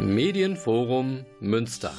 Medienforum 0.00 1.26
Münster. 1.40 1.92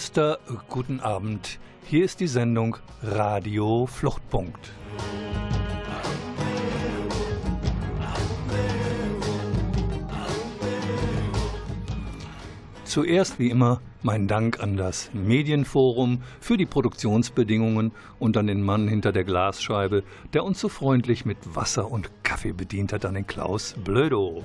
Münster, 0.00 0.38
guten 0.70 1.00
Abend. 1.00 1.58
Hier 1.84 2.06
ist 2.06 2.20
die 2.20 2.26
Sendung 2.26 2.78
Radio 3.02 3.84
Fluchtpunkt. 3.84 4.72
Zuerst 12.84 13.38
wie 13.38 13.50
immer 13.50 13.82
mein 14.02 14.26
Dank 14.26 14.60
an 14.60 14.78
das 14.78 15.10
Medienforum 15.12 16.22
für 16.40 16.56
die 16.56 16.64
Produktionsbedingungen 16.64 17.92
und 18.18 18.38
an 18.38 18.46
den 18.46 18.62
Mann 18.62 18.88
hinter 18.88 19.12
der 19.12 19.24
Glasscheibe, 19.24 20.02
der 20.32 20.44
uns 20.44 20.60
so 20.60 20.70
freundlich 20.70 21.26
mit 21.26 21.36
Wasser 21.54 21.90
und 21.90 22.10
Kaffee 22.22 22.52
bedient 22.52 22.94
hat, 22.94 23.04
an 23.04 23.12
den 23.12 23.26
Klaus 23.26 23.74
Blödo. 23.84 24.42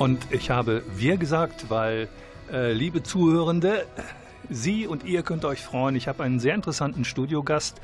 Und 0.00 0.28
ich 0.30 0.48
habe 0.48 0.82
wir 0.96 1.18
gesagt, 1.18 1.68
weil, 1.68 2.08
äh, 2.50 2.72
liebe 2.72 3.02
Zuhörende, 3.02 3.84
Sie 4.48 4.86
und 4.86 5.04
ihr 5.04 5.22
könnt 5.22 5.44
euch 5.44 5.60
freuen. 5.60 5.94
Ich 5.94 6.08
habe 6.08 6.22
einen 6.22 6.40
sehr 6.40 6.54
interessanten 6.54 7.04
Studiogast. 7.04 7.82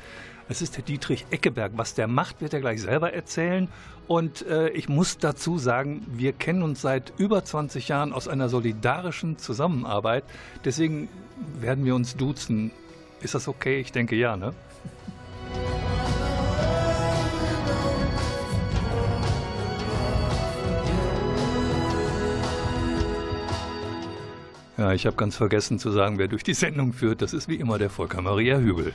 Es 0.49 0.63
ist 0.63 0.77
der 0.77 0.83
Dietrich 0.83 1.27
Eckeberg. 1.29 1.73
Was 1.75 1.93
der 1.93 2.07
macht, 2.07 2.41
wird 2.41 2.55
er 2.55 2.59
gleich 2.59 2.81
selber 2.81 3.13
erzählen. 3.13 3.67
Und 4.07 4.43
äh, 4.47 4.69
ich 4.69 4.89
muss 4.89 5.19
dazu 5.19 5.59
sagen, 5.59 6.07
wir 6.07 6.33
kennen 6.33 6.63
uns 6.63 6.81
seit 6.81 7.13
über 7.19 7.45
20 7.45 7.87
Jahren 7.87 8.13
aus 8.13 8.27
einer 8.27 8.49
solidarischen 8.49 9.37
Zusammenarbeit. 9.37 10.23
Deswegen 10.65 11.09
werden 11.61 11.85
wir 11.85 11.93
uns 11.93 12.17
duzen. 12.17 12.71
Ist 13.21 13.35
das 13.35 13.47
okay? 13.47 13.79
Ich 13.79 13.91
denke 13.91 14.15
ja, 14.15 14.37
ne? 14.37 14.53
Ja, 24.77 24.93
ich 24.93 25.07
habe 25.07 25.15
ganz 25.15 25.35
vergessen 25.35 25.79
zu 25.79 25.89
sagen, 25.89 26.19
wer 26.19 26.27
durch 26.27 26.43
die 26.43 26.53
Sendung 26.53 26.93
führt. 26.93 27.23
Das 27.23 27.33
ist 27.33 27.47
wie 27.47 27.55
immer 27.55 27.79
der 27.79 27.89
Volker 27.89 28.21
Maria 28.21 28.59
Hügel. 28.59 28.93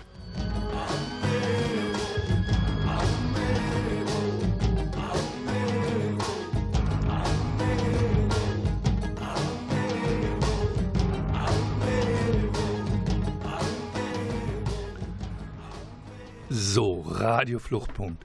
So, 16.49 17.01
Radio 17.09 17.59
Fluchtpunkt. 17.59 18.25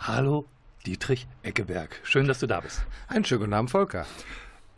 Hallo, 0.00 0.46
Dietrich 0.86 1.28
Eckeberg. 1.44 2.00
Schön, 2.02 2.26
dass 2.26 2.40
du 2.40 2.48
da 2.48 2.60
bist. 2.60 2.84
Einen 3.06 3.24
schönen 3.24 3.42
guten 3.42 3.52
Abend, 3.52 3.70
Volker. 3.70 4.06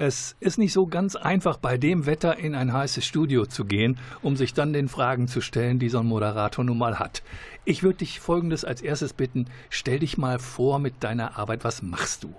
Es 0.00 0.36
ist 0.38 0.58
nicht 0.58 0.72
so 0.72 0.86
ganz 0.86 1.16
einfach, 1.16 1.56
bei 1.56 1.76
dem 1.76 2.06
Wetter 2.06 2.38
in 2.38 2.54
ein 2.54 2.72
heißes 2.72 3.04
Studio 3.04 3.46
zu 3.46 3.64
gehen, 3.64 3.98
um 4.22 4.36
sich 4.36 4.54
dann 4.54 4.72
den 4.72 4.88
Fragen 4.88 5.26
zu 5.26 5.40
stellen, 5.40 5.80
die 5.80 5.88
so 5.88 5.98
ein 5.98 6.06
Moderator 6.06 6.64
nun 6.64 6.78
mal 6.78 7.00
hat. 7.00 7.24
Ich 7.64 7.82
würde 7.82 7.98
dich 7.98 8.20
Folgendes 8.20 8.64
als 8.64 8.80
erstes 8.80 9.12
bitten. 9.12 9.46
Stell 9.70 9.98
dich 9.98 10.16
mal 10.16 10.38
vor 10.38 10.78
mit 10.78 11.02
deiner 11.02 11.36
Arbeit. 11.36 11.64
Was 11.64 11.82
machst 11.82 12.22
du? 12.22 12.32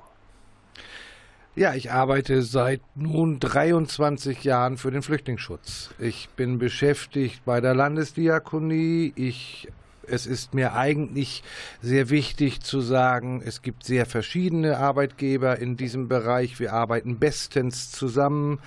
Ja, 1.58 1.74
ich 1.74 1.92
arbeite 1.92 2.44
seit 2.44 2.80
nun 2.96 3.42
23 3.42 4.42
Jahren 4.46 4.78
für 4.78 4.92
den 4.92 5.02
Flüchtlingsschutz. 5.02 5.90
Ich 6.00 6.30
bin 6.38 6.60
beschäftigt 6.60 7.44
bei 7.44 7.60
der 7.60 7.76
Landesdiakonie. 7.76 9.12
Ich 9.18 9.68
es 10.12 10.26
ist 10.26 10.54
mir 10.54 10.74
eigentlich 10.74 11.44
sehr 11.82 12.10
wichtig 12.10 12.62
zu 12.62 12.82
sagen, 12.82 13.42
es 13.44 13.62
gibt 13.62 13.84
sehr 13.84 14.06
verschiedene 14.06 14.78
Arbeitgeber 14.78 15.60
in 15.60 15.78
diesem 15.78 16.08
Bereich. 16.08 16.60
Wir 16.60 16.74
arbeiten 16.74 17.20
bestens 17.20 17.92
zusammen. 17.92 18.60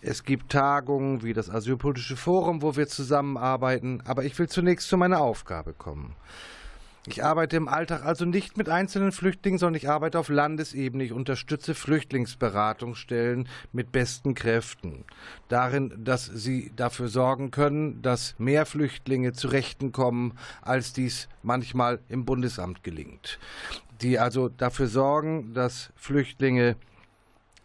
Es 0.00 0.24
gibt 0.24 0.52
Tagungen 0.52 1.22
wie 1.22 1.32
das 1.32 1.50
Asylpolitische 1.50 2.16
Forum, 2.16 2.62
wo 2.62 2.76
wir 2.76 2.88
zusammenarbeiten. 2.88 4.02
Aber 4.04 4.24
ich 4.24 4.38
will 4.38 4.48
zunächst 4.48 4.88
zu 4.88 4.96
meiner 4.96 5.20
Aufgabe 5.20 5.72
kommen. 5.72 6.14
Ich 7.08 7.24
arbeite 7.24 7.56
im 7.56 7.66
Alltag 7.66 8.04
also 8.04 8.24
nicht 8.24 8.56
mit 8.56 8.68
einzelnen 8.68 9.10
Flüchtlingen, 9.10 9.58
sondern 9.58 9.74
ich 9.74 9.88
arbeite 9.88 10.20
auf 10.20 10.28
Landesebene. 10.28 11.02
Ich 11.02 11.12
unterstütze 11.12 11.74
Flüchtlingsberatungsstellen 11.74 13.48
mit 13.72 13.90
besten 13.90 14.34
Kräften. 14.34 15.04
Darin, 15.48 15.92
dass 16.04 16.26
sie 16.26 16.70
dafür 16.76 17.08
sorgen 17.08 17.50
können, 17.50 18.02
dass 18.02 18.36
mehr 18.38 18.66
Flüchtlinge 18.66 19.32
zu 19.32 19.48
Rechten 19.48 19.90
kommen, 19.90 20.38
als 20.60 20.92
dies 20.92 21.28
manchmal 21.42 21.98
im 22.08 22.24
Bundesamt 22.24 22.84
gelingt. 22.84 23.40
Die 24.00 24.20
also 24.20 24.48
dafür 24.48 24.86
sorgen, 24.86 25.54
dass 25.54 25.92
Flüchtlinge 25.96 26.76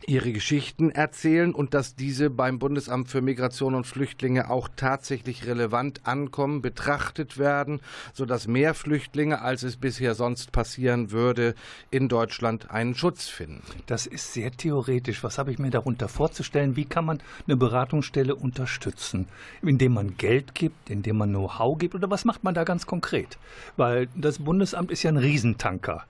ihre 0.06 0.32
Geschichten 0.32 0.92
erzählen 0.92 1.54
und 1.54 1.74
dass 1.74 1.96
diese 1.96 2.30
beim 2.30 2.60
Bundesamt 2.60 3.10
für 3.10 3.22
Migration 3.22 3.74
und 3.74 3.88
Flüchtlinge 3.88 4.50
auch 4.50 4.70
tatsächlich 4.76 5.48
relevant 5.48 6.02
ankommen, 6.06 6.62
betrachtet 6.62 7.38
werden, 7.38 7.82
sodass 8.14 8.48
mehr 8.48 8.74
Flüchtlinge, 8.74 9.42
als 9.42 9.64
es 9.64 9.78
bisher 9.78 10.14
sonst 10.14 10.52
passieren 10.52 11.12
würde, 11.12 11.56
in 11.90 12.08
Deutschland 12.08 12.70
einen 12.70 12.96
Schutz 12.96 13.28
finden. 13.28 13.64
Das 13.88 14.06
ist 14.06 14.34
sehr 14.34 14.52
theoretisch. 14.52 15.24
Was 15.24 15.38
habe 15.38 15.52
ich 15.52 15.60
mir 15.60 15.72
darunter 15.72 16.08
vorzustellen? 16.08 16.76
Wie 16.76 16.86
kann 16.86 17.06
man 17.06 17.20
eine 17.48 17.58
Beratungsstelle 17.58 18.36
unterstützen? 18.36 19.28
Indem 19.62 19.94
man 19.94 20.16
Geld 20.18 20.54
gibt, 20.54 20.90
indem 20.90 21.18
man 21.18 21.30
Know-how 21.30 21.78
gibt 21.78 21.96
oder 21.96 22.10
was 22.10 22.24
macht 22.24 22.44
man 22.44 22.54
da 22.54 22.64
ganz 22.64 22.86
konkret? 22.86 23.38
Weil 23.78 24.08
das 24.16 24.40
Bundesamt 24.40 24.92
ist 24.92 25.04
ja 25.04 25.12
ein 25.12 25.18
Riesentanker. 25.18 26.06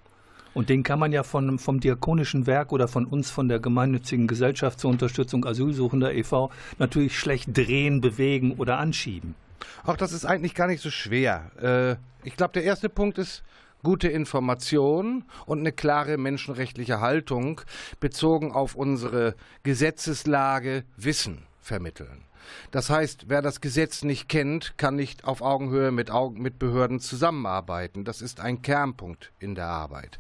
Und 0.58 0.70
den 0.70 0.82
kann 0.82 0.98
man 0.98 1.12
ja 1.12 1.22
von, 1.22 1.60
vom 1.60 1.80
Diakonischen 1.80 2.48
Werk 2.48 2.72
oder 2.72 2.88
von 2.88 3.06
uns, 3.06 3.30
von 3.30 3.48
der 3.48 3.60
gemeinnützigen 3.60 4.26
Gesellschaft 4.26 4.80
zur 4.80 4.90
Unterstützung 4.90 5.46
Asylsuchender 5.46 6.16
e.V. 6.16 6.50
natürlich 6.80 7.20
schlecht 7.20 7.56
drehen, 7.56 8.02
bewegen 8.02 8.54
oder 8.54 8.80
anschieben. 8.80 9.36
Auch 9.86 9.98
das 9.98 10.14
ist 10.14 10.26
eigentlich 10.26 10.56
gar 10.56 10.66
nicht 10.66 10.82
so 10.82 10.90
schwer. 10.90 11.52
Äh, 11.62 12.28
ich 12.28 12.36
glaube, 12.36 12.54
der 12.54 12.64
erste 12.64 12.90
Punkt 12.90 13.20
ist, 13.20 13.44
gute 13.84 14.08
Information 14.08 15.26
und 15.46 15.60
eine 15.60 15.72
klare 15.72 16.18
menschenrechtliche 16.18 17.02
Haltung 17.02 17.62
bezogen 18.00 18.52
auf 18.52 18.74
unsere 18.74 19.36
Gesetzeslage 19.62 20.86
Wissen 20.98 21.44
vermitteln. 21.62 22.24
Das 22.72 22.90
heißt, 22.90 23.26
wer 23.28 23.42
das 23.42 23.62
Gesetz 23.62 24.04
nicht 24.04 24.30
kennt, 24.30 24.78
kann 24.78 24.96
nicht 24.96 25.26
auf 25.26 25.42
Augenhöhe 25.42 25.92
mit, 25.92 26.12
Augen, 26.12 26.42
mit 26.42 26.60
Behörden 26.60 27.00
zusammenarbeiten. 27.00 28.06
Das 28.06 28.22
ist 28.22 28.40
ein 28.40 28.62
Kernpunkt 28.62 29.32
in 29.40 29.56
der 29.56 29.68
Arbeit. 29.68 30.20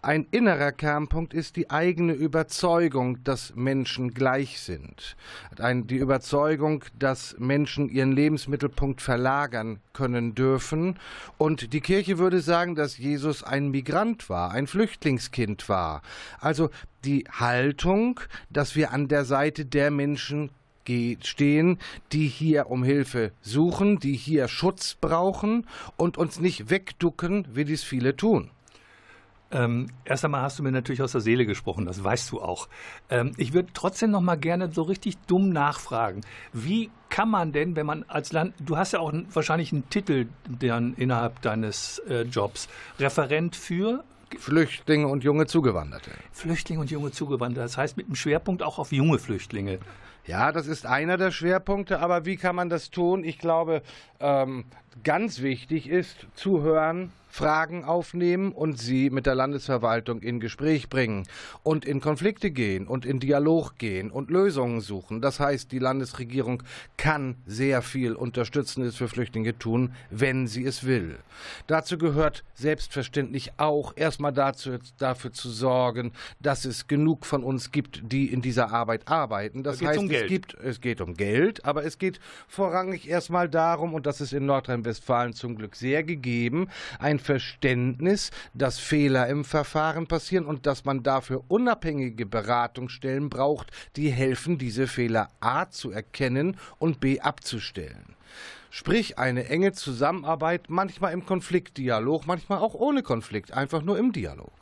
Ein 0.00 0.28
innerer 0.30 0.70
Kernpunkt 0.70 1.34
ist 1.34 1.56
die 1.56 1.70
eigene 1.70 2.12
Überzeugung, 2.12 3.24
dass 3.24 3.56
Menschen 3.56 4.14
gleich 4.14 4.60
sind. 4.60 5.16
Die 5.58 5.96
Überzeugung, 5.96 6.84
dass 6.96 7.34
Menschen 7.38 7.88
ihren 7.88 8.12
Lebensmittelpunkt 8.12 9.02
verlagern 9.02 9.80
können 9.92 10.36
dürfen. 10.36 11.00
Und 11.36 11.72
die 11.72 11.80
Kirche 11.80 12.18
würde 12.18 12.40
sagen, 12.40 12.76
dass 12.76 12.96
Jesus 12.96 13.42
ein 13.42 13.70
Migrant 13.70 14.30
war, 14.30 14.52
ein 14.52 14.68
Flüchtlingskind 14.68 15.68
war. 15.68 16.02
Also 16.38 16.70
die 17.04 17.24
Haltung, 17.32 18.20
dass 18.50 18.76
wir 18.76 18.92
an 18.92 19.08
der 19.08 19.24
Seite 19.24 19.66
der 19.66 19.90
Menschen 19.90 20.50
stehen, 21.22 21.78
die 22.12 22.26
hier 22.26 22.70
um 22.70 22.82
Hilfe 22.82 23.32
suchen, 23.40 23.98
die 23.98 24.14
hier 24.14 24.48
Schutz 24.48 24.94
brauchen 24.94 25.66
und 25.96 26.18
uns 26.18 26.40
nicht 26.40 26.70
wegducken, 26.70 27.46
wie 27.52 27.64
dies 27.64 27.82
viele 27.84 28.16
tun. 28.16 28.50
Ähm, 29.50 29.86
erst 30.04 30.24
einmal 30.24 30.42
hast 30.42 30.58
du 30.58 30.62
mir 30.62 30.72
natürlich 30.72 31.00
aus 31.00 31.12
der 31.12 31.22
Seele 31.22 31.46
gesprochen, 31.46 31.86
das 31.86 32.04
weißt 32.04 32.30
du 32.32 32.42
auch. 32.42 32.68
Ähm, 33.08 33.32
ich 33.38 33.54
würde 33.54 33.70
trotzdem 33.72 34.10
noch 34.10 34.20
mal 34.20 34.36
gerne 34.36 34.70
so 34.70 34.82
richtig 34.82 35.16
dumm 35.26 35.50
nachfragen. 35.50 36.20
Wie 36.52 36.90
kann 37.08 37.30
man 37.30 37.52
denn, 37.52 37.74
wenn 37.74 37.86
man 37.86 38.04
als 38.08 38.32
Land, 38.32 38.54
du 38.60 38.76
hast 38.76 38.92
ja 38.92 39.00
auch 39.00 39.12
wahrscheinlich 39.32 39.72
einen 39.72 39.88
Titel 39.88 40.26
dann 40.46 40.92
innerhalb 40.94 41.40
deines 41.40 41.98
äh, 42.00 42.22
Jobs, 42.22 42.68
Referent 42.98 43.56
für 43.56 44.04
Flüchtlinge 44.36 45.08
und 45.08 45.24
junge 45.24 45.46
Zugewanderte. 45.46 46.10
Flüchtlinge 46.32 46.82
und 46.82 46.90
junge 46.90 47.10
Zugewanderte, 47.12 47.62
das 47.62 47.78
heißt 47.78 47.96
mit 47.96 48.06
einem 48.06 48.16
Schwerpunkt 48.16 48.62
auch 48.62 48.78
auf 48.78 48.92
junge 48.92 49.18
Flüchtlinge. 49.18 49.78
Ja, 50.28 50.52
das 50.52 50.66
ist 50.66 50.84
einer 50.84 51.16
der 51.16 51.30
Schwerpunkte, 51.30 52.00
aber 52.00 52.26
wie 52.26 52.36
kann 52.36 52.54
man 52.54 52.68
das 52.68 52.90
tun? 52.90 53.24
Ich 53.24 53.38
glaube, 53.38 53.80
ähm, 54.20 54.66
ganz 55.02 55.40
wichtig 55.40 55.88
ist 55.88 56.26
zuhören, 56.34 57.12
Fragen 57.28 57.84
aufnehmen 57.84 58.52
und 58.52 58.78
sie 58.78 59.10
mit 59.10 59.26
der 59.26 59.34
Landesverwaltung 59.34 60.20
in 60.20 60.40
Gespräch 60.40 60.88
bringen 60.88 61.26
und 61.62 61.84
in 61.84 62.00
Konflikte 62.00 62.50
gehen 62.50 62.86
und 62.86 63.04
in 63.04 63.20
Dialog 63.20 63.76
gehen 63.78 64.10
und 64.10 64.30
Lösungen 64.30 64.80
suchen. 64.80 65.20
Das 65.20 65.38
heißt, 65.38 65.70
die 65.70 65.78
Landesregierung 65.78 66.62
kann 66.96 67.36
sehr 67.46 67.82
viel 67.82 68.14
Unterstützendes 68.14 68.96
für 68.96 69.08
Flüchtlinge 69.08 69.58
tun, 69.58 69.92
wenn 70.10 70.46
sie 70.46 70.64
es 70.64 70.84
will. 70.84 71.18
Dazu 71.66 71.98
gehört 71.98 72.44
selbstverständlich 72.54 73.52
auch 73.58 73.92
erstmal 73.96 74.32
dazu, 74.32 74.78
dafür 74.98 75.32
zu 75.32 75.50
sorgen, 75.50 76.12
dass 76.40 76.64
es 76.64 76.86
genug 76.86 77.26
von 77.26 77.44
uns 77.44 77.70
gibt, 77.70 78.02
die 78.12 78.32
in 78.32 78.42
dieser 78.42 78.72
Arbeit 78.72 79.06
arbeiten. 79.06 79.62
Das 79.62 79.80
heißt, 79.80 79.98
um 79.98 80.10
es, 80.10 80.26
gibt, 80.26 80.54
es 80.54 80.80
geht 80.80 81.00
um 81.00 81.14
Geld, 81.14 81.64
aber 81.64 81.84
es 81.84 81.98
geht 81.98 82.20
vorrangig 82.48 83.08
erstmal 83.08 83.48
darum, 83.48 83.94
und 83.94 84.06
das 84.06 84.20
ist 84.20 84.32
in 84.32 84.46
Nordrhein-Westfalen 84.46 85.34
zum 85.34 85.56
Glück 85.56 85.76
sehr 85.76 86.02
gegeben, 86.02 86.68
ein 86.98 87.17
ein 87.18 87.24
Verständnis, 87.24 88.30
dass 88.54 88.78
Fehler 88.78 89.26
im 89.28 89.44
Verfahren 89.44 90.06
passieren 90.06 90.46
und 90.46 90.66
dass 90.66 90.84
man 90.84 91.02
dafür 91.02 91.42
unabhängige 91.48 92.26
Beratungsstellen 92.26 93.28
braucht, 93.28 93.70
die 93.96 94.10
helfen, 94.10 94.58
diese 94.58 94.86
Fehler 94.86 95.28
a 95.40 95.68
zu 95.68 95.90
erkennen 95.90 96.56
und 96.78 97.00
b 97.00 97.20
abzustellen. 97.20 98.14
Sprich 98.70 99.18
eine 99.18 99.48
enge 99.48 99.72
Zusammenarbeit, 99.72 100.66
manchmal 100.68 101.12
im 101.12 101.26
Konfliktdialog, 101.26 102.26
manchmal 102.26 102.58
auch 102.58 102.74
ohne 102.74 103.02
Konflikt, 103.02 103.52
einfach 103.52 103.82
nur 103.82 103.98
im 103.98 104.12
Dialog. 104.12 104.52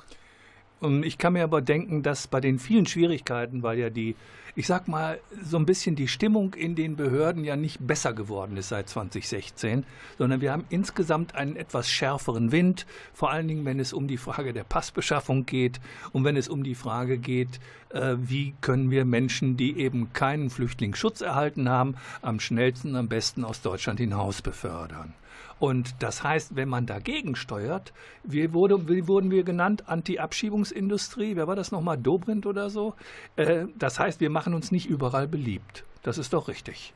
Und 0.81 1.05
ich 1.05 1.19
kann 1.19 1.33
mir 1.33 1.45
aber 1.45 1.61
denken, 1.61 2.03
dass 2.03 2.29
bei 2.29 2.41
den 2.41 2.59
vielen 2.59 2.87
Schwierigkeiten, 2.87 3.63
weil 3.63 3.79
ja 3.79 3.91
die 3.91 4.15
ich 4.57 4.67
sag 4.67 4.89
mal, 4.89 5.21
so 5.45 5.59
ein 5.59 5.67
bisschen 5.67 5.97
die 5.97 6.09
Stimmung 6.09 6.55
in 6.55 6.75
den 6.75 6.97
Behörden 6.97 7.45
ja 7.45 7.57
nicht 7.57 7.87
besser 7.87 8.15
geworden 8.15 8.57
ist 8.57 8.71
seit 8.71 8.89
2016, 8.89 9.85
sondern 10.17 10.41
wir 10.41 10.51
haben 10.51 10.65
insgesamt 10.71 11.35
einen 11.35 11.57
etwas 11.57 11.91
schärferen 11.91 12.53
Wind, 12.53 12.87
vor 13.13 13.31
allen 13.31 13.49
Dingen, 13.49 13.67
wenn 13.67 13.79
es 13.79 13.93
um 13.93 14.09
die 14.09 14.17
Frage 14.17 14.55
der 14.55 14.65
Passbeschaffung 14.65 15.45
geht 15.45 15.79
und 16.13 16.25
wenn 16.25 16.39
es 16.39 16.49
um 16.49 16.65
die 16.65 16.75
Frage 16.75 17.19
geht, 17.19 17.61
äh, 17.91 18.17
wie 18.19 18.55
können 18.63 18.91
wir 18.91 19.05
Menschen, 19.05 19.59
die 19.59 19.79
eben 19.79 20.15
keinen 20.15 20.49
Flüchtlingsschutz 20.49 21.21
erhalten 21.21 21.69
haben, 21.69 21.97
am 22.23 22.41
schnellsten, 22.41 22.97
am 22.97 23.09
besten 23.09 23.45
aus 23.45 23.61
Deutschland 23.61 24.01
hinaus 24.01 24.41
befördern. 24.41 25.13
Und 25.59 25.95
das 26.01 26.23
heißt, 26.23 26.55
wenn 26.55 26.69
man 26.69 26.87
dagegen 26.87 27.35
steuert, 27.35 27.93
wie, 28.23 28.53
wurde, 28.53 28.89
wie 28.89 29.09
wurden 29.09 29.31
wir 29.31 29.43
genannt? 29.43 29.85
Anti-Abschiebungsindustrie, 29.87 31.37
wer 31.37 31.47
war 31.47 31.57
das 31.57 31.73
nochmal? 31.73 31.97
Dobrindt 31.97 32.47
oder 32.47 32.69
so? 32.69 32.95
Äh, 33.37 33.67
das 33.79 33.99
heißt, 33.99 34.21
wir 34.21 34.31
machen 34.31 34.53
uns 34.53 34.71
nicht 34.71 34.87
überall 34.87 35.27
beliebt. 35.27 35.85
Das 36.07 36.19
ist 36.19 36.33
doch 36.35 36.47
richtig. 36.47 36.95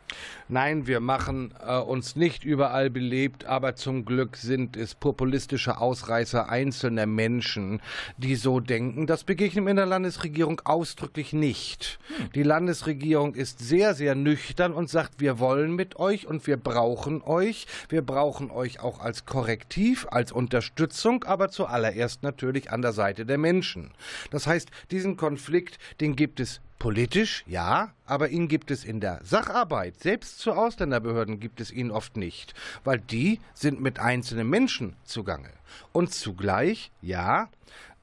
Nein, 0.49 0.87
wir 0.87 1.01
machen 1.01 1.53
äh, 1.67 1.79
uns 1.79 2.15
nicht 2.15 2.45
überall 2.45 2.91
belebt, 2.91 3.45
aber 3.45 3.75
zum 3.75 4.05
Glück 4.05 4.37
sind 4.37 4.77
es 4.77 4.95
populistische 4.95 5.79
Ausreißer 5.79 6.49
einzelner 6.49 7.07
Menschen, 7.07 7.83
die 8.19 8.37
so 8.37 8.61
denken. 8.61 9.09
Das 9.09 9.25
begegnen 9.25 9.65
wir 9.65 9.73
in 9.73 9.79
der 9.79 9.87
Landesregierung 9.87 10.61
ausdrücklich 10.65 11.33
nicht. 11.33 11.99
Hm. 12.19 12.31
Die 12.37 12.45
Landesregierung 12.45 13.35
ist 13.35 13.59
sehr, 13.59 13.95
sehr 13.95 14.15
nüchtern 14.15 14.73
und 14.73 14.89
sagt, 14.89 15.19
wir 15.19 15.41
wollen 15.41 15.75
mit 15.75 15.97
euch 15.97 16.29
und 16.29 16.47
wir 16.47 16.57
brauchen 16.57 17.21
euch. 17.21 17.67
Wir 17.89 18.03
brauchen 18.03 18.53
euch 18.53 18.79
auch 18.79 19.01
als 19.01 19.27
Korrektiv, 19.27 20.07
als 20.13 20.31
Unterstützung, 20.31 21.25
aber 21.25 21.49
zuallererst 21.49 22.23
natürlich 22.23 22.71
an 22.71 22.81
der 22.81 22.93
Seite 22.93 23.27
der 23.27 23.39
Menschen. 23.39 23.91
Das 24.31 24.47
heißt, 24.47 24.71
diesen 24.93 25.17
Konflikt, 25.17 25.81
den 26.01 26.15
gibt 26.15 26.39
es 26.39 26.61
Politisch 26.81 27.45
ja, 27.47 27.93
aber 28.07 28.31
ihn 28.31 28.49
gibt 28.49 28.71
es 28.71 28.87
in 28.87 29.01
der 29.01 29.21
Sacharbeit, 29.23 30.01
selbst 30.01 30.39
zu 30.39 30.53
Ausländerbehörden 30.53 31.39
gibt 31.39 31.61
es 31.61 31.71
ihn 31.71 31.91
oft 31.91 32.17
nicht, 32.17 32.55
weil 32.85 32.99
die 32.99 33.39
sind 33.53 33.83
mit 33.83 33.99
einzelnen 33.99 34.49
Menschen 34.49 34.97
zugange. 35.05 35.51
Und 35.93 36.15
zugleich, 36.15 36.91
ja, 37.03 37.51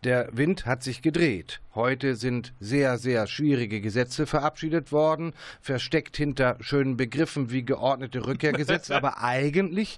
der 0.04 0.30
Wind 0.32 0.68
hat 0.68 0.84
sich 0.84 1.02
gedreht. 1.02 1.60
Heute 1.74 2.16
sind 2.16 2.54
sehr, 2.60 3.00
sehr 3.00 3.26
schwierige 3.26 3.82
Gesetze 3.82 4.28
verabschiedet 4.28 4.92
worden, 4.92 5.34
versteckt 5.60 6.16
hinter 6.16 6.58
schönen 6.60 6.98
Begriffen 6.98 7.50
wie 7.50 7.66
geordnete 7.66 8.28
Rückkehrgesetz, 8.28 8.92
aber 8.92 9.24
eigentlich 9.24 9.98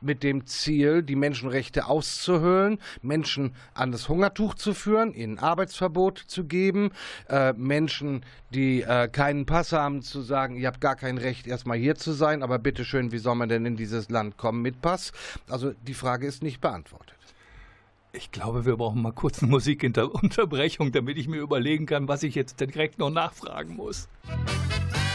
mit 0.00 0.22
dem 0.22 0.46
Ziel, 0.46 1.02
die 1.02 1.16
Menschenrechte 1.16 1.86
auszuhöhlen, 1.86 2.78
Menschen 3.02 3.54
an 3.74 3.92
das 3.92 4.08
Hungertuch 4.08 4.54
zu 4.54 4.74
führen, 4.74 5.12
ihnen 5.12 5.38
Arbeitsverbot 5.38 6.18
zu 6.18 6.44
geben, 6.44 6.90
äh, 7.28 7.52
Menschen, 7.54 8.24
die 8.52 8.82
äh, 8.82 9.08
keinen 9.08 9.46
Pass 9.46 9.72
haben, 9.72 10.02
zu 10.02 10.20
sagen, 10.22 10.56
ihr 10.56 10.68
habt 10.68 10.80
gar 10.80 10.96
kein 10.96 11.18
Recht, 11.18 11.46
erstmal 11.46 11.78
hier 11.78 11.96
zu 11.96 12.12
sein, 12.12 12.42
aber 12.42 12.58
bitteschön, 12.58 13.12
wie 13.12 13.18
soll 13.18 13.34
man 13.34 13.48
denn 13.48 13.66
in 13.66 13.76
dieses 13.76 14.10
Land 14.10 14.36
kommen 14.36 14.62
mit 14.62 14.80
Pass? 14.80 15.12
Also 15.48 15.72
die 15.86 15.94
Frage 15.94 16.26
ist 16.26 16.42
nicht 16.42 16.60
beantwortet. 16.60 17.16
Ich 18.12 18.32
glaube, 18.32 18.64
wir 18.64 18.76
brauchen 18.76 19.02
mal 19.02 19.12
kurz 19.12 19.42
eine 19.42 19.50
Musikunterbrechung, 19.50 20.90
damit 20.90 21.18
ich 21.18 21.28
mir 21.28 21.40
überlegen 21.40 21.84
kann, 21.84 22.08
was 22.08 22.22
ich 22.22 22.34
jetzt 22.34 22.58
direkt 22.60 22.98
noch 22.98 23.10
nachfragen 23.10 23.76
muss. 23.76 24.08
some 24.26 25.05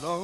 bottom 0.00 0.23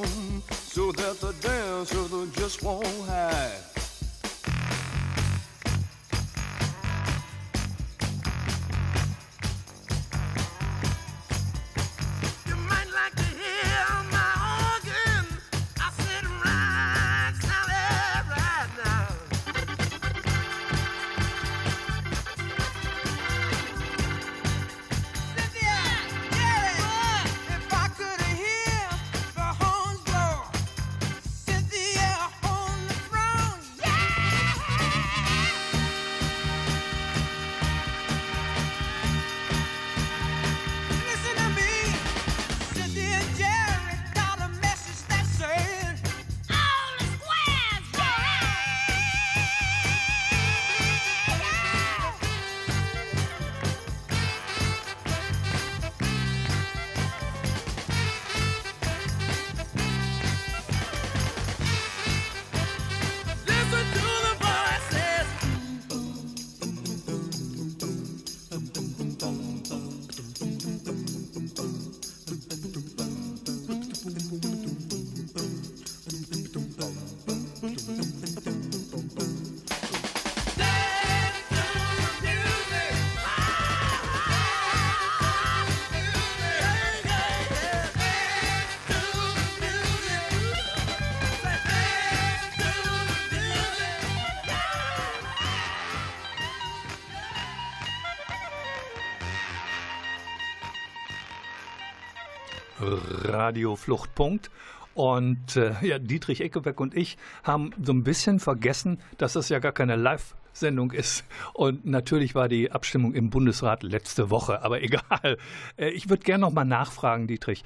Radio 103.51 103.75
Fluchtpunkt. 103.75 104.49
Und 104.93 105.57
äh, 105.57 105.73
ja, 105.81 105.99
Dietrich 105.99 106.39
Eckeberg 106.39 106.79
und 106.79 106.95
ich 106.95 107.17
haben 107.43 107.71
so 107.83 107.91
ein 107.91 108.05
bisschen 108.05 108.39
vergessen, 108.39 108.97
dass 109.17 109.33
das 109.33 109.49
ja 109.49 109.59
gar 109.59 109.73
keine 109.73 109.97
Live-Sendung 109.97 110.91
ist. 110.91 111.25
Und 111.53 111.85
natürlich 111.85 112.33
war 112.33 112.47
die 112.47 112.71
Abstimmung 112.71 113.13
im 113.13 113.29
Bundesrat 113.29 113.83
letzte 113.83 114.29
Woche, 114.29 114.63
aber 114.63 114.81
egal. 114.83 115.37
Äh, 115.75 115.89
ich 115.89 116.09
würde 116.09 116.23
gerne 116.23 116.41
noch 116.41 116.53
mal 116.53 116.63
nachfragen, 116.63 117.27
Dietrich. 117.27 117.65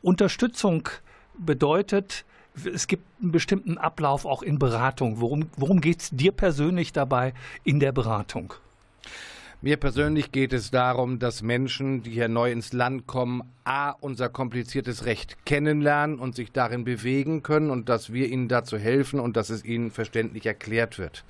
Unterstützung 0.00 0.88
bedeutet, 1.38 2.24
es 2.64 2.86
gibt 2.86 3.04
einen 3.20 3.32
bestimmten 3.32 3.76
Ablauf 3.76 4.24
auch 4.24 4.42
in 4.42 4.58
Beratung. 4.58 5.20
Worum, 5.20 5.50
worum 5.58 5.82
geht 5.82 6.00
es 6.00 6.10
dir 6.10 6.32
persönlich 6.32 6.94
dabei 6.94 7.34
in 7.62 7.78
der 7.78 7.92
Beratung? 7.92 8.54
Mir 9.62 9.78
persönlich 9.78 10.32
geht 10.32 10.52
es 10.52 10.70
darum, 10.70 11.18
dass 11.18 11.42
Menschen, 11.42 12.02
die 12.02 12.10
hier 12.10 12.28
neu 12.28 12.52
ins 12.52 12.74
Land 12.74 13.06
kommen, 13.06 13.42
a 13.64 13.90
unser 13.90 14.28
kompliziertes 14.28 15.06
Recht 15.06 15.46
kennenlernen 15.46 16.18
und 16.18 16.34
sich 16.34 16.52
darin 16.52 16.84
bewegen 16.84 17.42
können 17.42 17.70
und 17.70 17.88
dass 17.88 18.12
wir 18.12 18.28
ihnen 18.28 18.48
dazu 18.48 18.76
helfen 18.76 19.18
und 19.18 19.34
dass 19.36 19.48
es 19.48 19.64
ihnen 19.64 19.90
verständlich 19.90 20.44
erklärt 20.44 20.98
wird. 20.98 21.24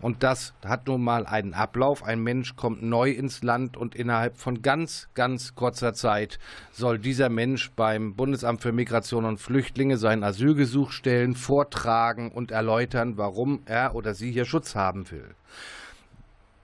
Und 0.00 0.22
das 0.22 0.54
hat 0.64 0.86
nun 0.86 1.04
mal 1.04 1.26
einen 1.26 1.52
Ablauf. 1.52 2.02
Ein 2.02 2.22
Mensch 2.22 2.56
kommt 2.56 2.82
neu 2.82 3.10
ins 3.10 3.42
Land 3.42 3.76
und 3.76 3.94
innerhalb 3.94 4.38
von 4.38 4.62
ganz, 4.62 5.08
ganz 5.14 5.54
kurzer 5.54 5.92
Zeit 5.92 6.38
soll 6.72 6.98
dieser 6.98 7.28
Mensch 7.28 7.70
beim 7.76 8.14
Bundesamt 8.14 8.62
für 8.62 8.72
Migration 8.72 9.26
und 9.26 9.38
Flüchtlinge 9.38 9.98
sein 9.98 10.24
Asylgesuch 10.24 10.92
stellen, 10.92 11.34
vortragen 11.34 12.32
und 12.32 12.50
erläutern, 12.50 13.18
warum 13.18 13.60
er 13.66 13.94
oder 13.94 14.14
sie 14.14 14.32
hier 14.32 14.46
Schutz 14.46 14.74
haben 14.74 15.10
will. 15.10 15.34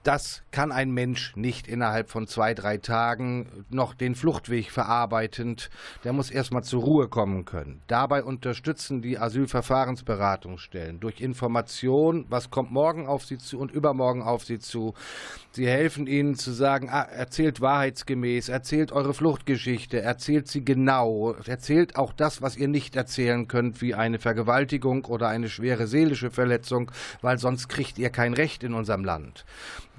Das 0.07 0.41
kann 0.51 0.71
ein 0.71 0.91
Mensch 0.91 1.35
nicht 1.35 1.67
innerhalb 1.67 2.09
von 2.09 2.27
zwei, 2.27 2.53
drei 2.53 2.77
Tagen 2.77 3.65
noch 3.69 3.93
den 3.93 4.15
Fluchtweg 4.15 4.71
verarbeitend. 4.71 5.69
Der 6.05 6.13
muss 6.13 6.31
erstmal 6.31 6.63
zur 6.63 6.81
Ruhe 6.83 7.09
kommen 7.09 7.43
können. 7.43 7.81
Dabei 7.87 8.23
unterstützen 8.23 9.01
die 9.01 9.19
Asylverfahrensberatungsstellen 9.19 11.01
durch 11.01 11.19
Information, 11.19 12.25
was 12.29 12.49
kommt 12.49 12.71
morgen 12.71 13.05
auf 13.05 13.25
sie 13.25 13.37
zu 13.37 13.59
und 13.59 13.69
übermorgen 13.69 14.21
auf 14.21 14.45
sie 14.45 14.59
zu. 14.59 14.93
Sie 15.51 15.67
helfen 15.67 16.07
ihnen 16.07 16.35
zu 16.35 16.53
sagen, 16.53 16.87
ah, 16.89 17.01
erzählt 17.01 17.59
wahrheitsgemäß, 17.59 18.47
erzählt 18.47 18.93
eure 18.93 19.13
Fluchtgeschichte, 19.13 20.01
erzählt 20.01 20.47
sie 20.47 20.63
genau, 20.63 21.33
erzählt 21.45 21.97
auch 21.97 22.13
das, 22.13 22.41
was 22.41 22.55
ihr 22.55 22.69
nicht 22.69 22.95
erzählen 22.95 23.49
könnt, 23.49 23.81
wie 23.81 23.93
eine 23.93 24.19
Vergewaltigung 24.19 25.03
oder 25.03 25.27
eine 25.27 25.49
schwere 25.49 25.85
seelische 25.85 26.31
Verletzung, 26.31 26.93
weil 27.21 27.39
sonst 27.39 27.67
kriegt 27.67 27.99
ihr 27.99 28.09
kein 28.09 28.33
Recht 28.33 28.63
in 28.63 28.73
unserem 28.73 29.03
Land. 29.03 29.43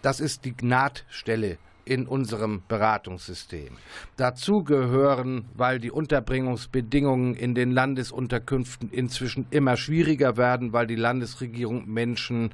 Das 0.02 0.20
ist 0.20 0.44
die 0.44 0.56
Gnadstelle 0.56 1.58
in 1.84 2.06
unserem 2.06 2.62
Beratungssystem. 2.68 3.76
Dazu 4.16 4.62
gehören, 4.62 5.46
weil 5.54 5.78
die 5.78 5.90
Unterbringungsbedingungen 5.90 7.34
in 7.34 7.54
den 7.54 7.70
Landesunterkünften 7.70 8.90
inzwischen 8.90 9.46
immer 9.50 9.76
schwieriger 9.76 10.36
werden, 10.36 10.72
weil 10.72 10.86
die 10.86 10.96
Landesregierung 10.96 11.88
Menschen 11.88 12.50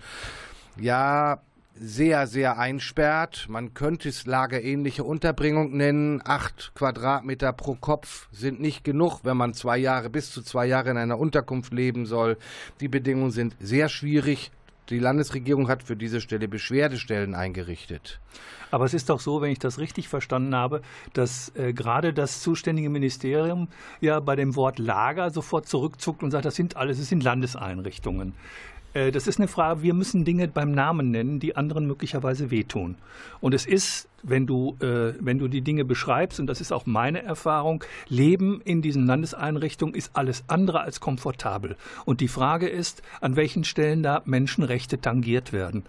ja 0.80 1.40
sehr, 1.76 2.28
sehr 2.28 2.58
einsperrt. 2.58 3.46
Man 3.48 3.74
könnte 3.74 4.08
es 4.08 4.26
lagerähnliche 4.26 5.02
Unterbringung 5.02 5.76
nennen. 5.76 6.22
Acht 6.24 6.72
Quadratmeter 6.76 7.52
pro 7.52 7.74
Kopf 7.74 8.28
sind 8.30 8.60
nicht 8.60 8.84
genug, 8.84 9.20
wenn 9.24 9.36
man 9.36 9.54
zwei 9.54 9.78
Jahre 9.78 10.10
bis 10.10 10.30
zu 10.30 10.42
zwei 10.42 10.66
Jahre 10.66 10.90
in 10.90 10.96
einer 10.96 11.18
Unterkunft 11.18 11.72
leben 11.72 12.06
soll. 12.06 12.38
Die 12.80 12.88
Bedingungen 12.88 13.32
sind 13.32 13.56
sehr 13.58 13.88
schwierig. 13.88 14.52
Die 14.90 14.98
Landesregierung 14.98 15.68
hat 15.68 15.82
für 15.82 15.96
diese 15.96 16.20
Stelle 16.20 16.46
Beschwerdestellen 16.46 17.34
eingerichtet. 17.34 18.20
Aber 18.70 18.84
es 18.84 18.92
ist 18.92 19.08
doch 19.08 19.20
so, 19.20 19.40
wenn 19.40 19.50
ich 19.50 19.58
das 19.58 19.78
richtig 19.78 20.08
verstanden 20.08 20.54
habe, 20.54 20.82
dass 21.14 21.54
äh, 21.56 21.72
gerade 21.72 22.12
das 22.12 22.42
zuständige 22.42 22.90
Ministerium 22.90 23.68
ja 24.00 24.20
bei 24.20 24.36
dem 24.36 24.56
Wort 24.56 24.78
Lager 24.78 25.30
sofort 25.30 25.66
zurückzuckt 25.68 26.22
und 26.22 26.32
sagt, 26.32 26.44
das 26.44 26.56
sind 26.56 26.76
alles, 26.76 26.98
es 26.98 27.08
sind 27.08 27.22
Landeseinrichtungen. 27.22 28.34
Äh, 28.94 29.10
das 29.10 29.26
ist 29.26 29.38
eine 29.38 29.48
Frage, 29.48 29.82
wir 29.82 29.92
müssen 29.92 30.24
Dinge 30.24 30.48
beim 30.48 30.72
Namen 30.72 31.10
nennen, 31.10 31.40
die 31.40 31.56
anderen 31.56 31.86
möglicherweise 31.86 32.50
wehtun. 32.50 32.96
Und 33.40 33.52
es 33.52 33.66
ist, 33.66 34.08
wenn 34.22 34.46
du, 34.46 34.76
äh, 34.80 35.14
wenn 35.20 35.38
du 35.38 35.48
die 35.48 35.60
Dinge 35.60 35.84
beschreibst, 35.84 36.40
und 36.40 36.46
das 36.46 36.60
ist 36.60 36.72
auch 36.72 36.86
meine 36.86 37.22
Erfahrung, 37.22 37.84
Leben 38.08 38.62
in 38.64 38.80
diesen 38.80 39.06
Landeseinrichtungen 39.06 39.94
ist 39.94 40.12
alles 40.14 40.44
andere 40.46 40.80
als 40.80 41.00
komfortabel. 41.00 41.76
Und 42.06 42.20
die 42.20 42.28
Frage 42.28 42.68
ist, 42.68 43.02
an 43.20 43.36
welchen 43.36 43.64
Stellen 43.64 44.02
da 44.02 44.22
Menschenrechte 44.24 45.00
tangiert 45.00 45.52
werden. 45.52 45.84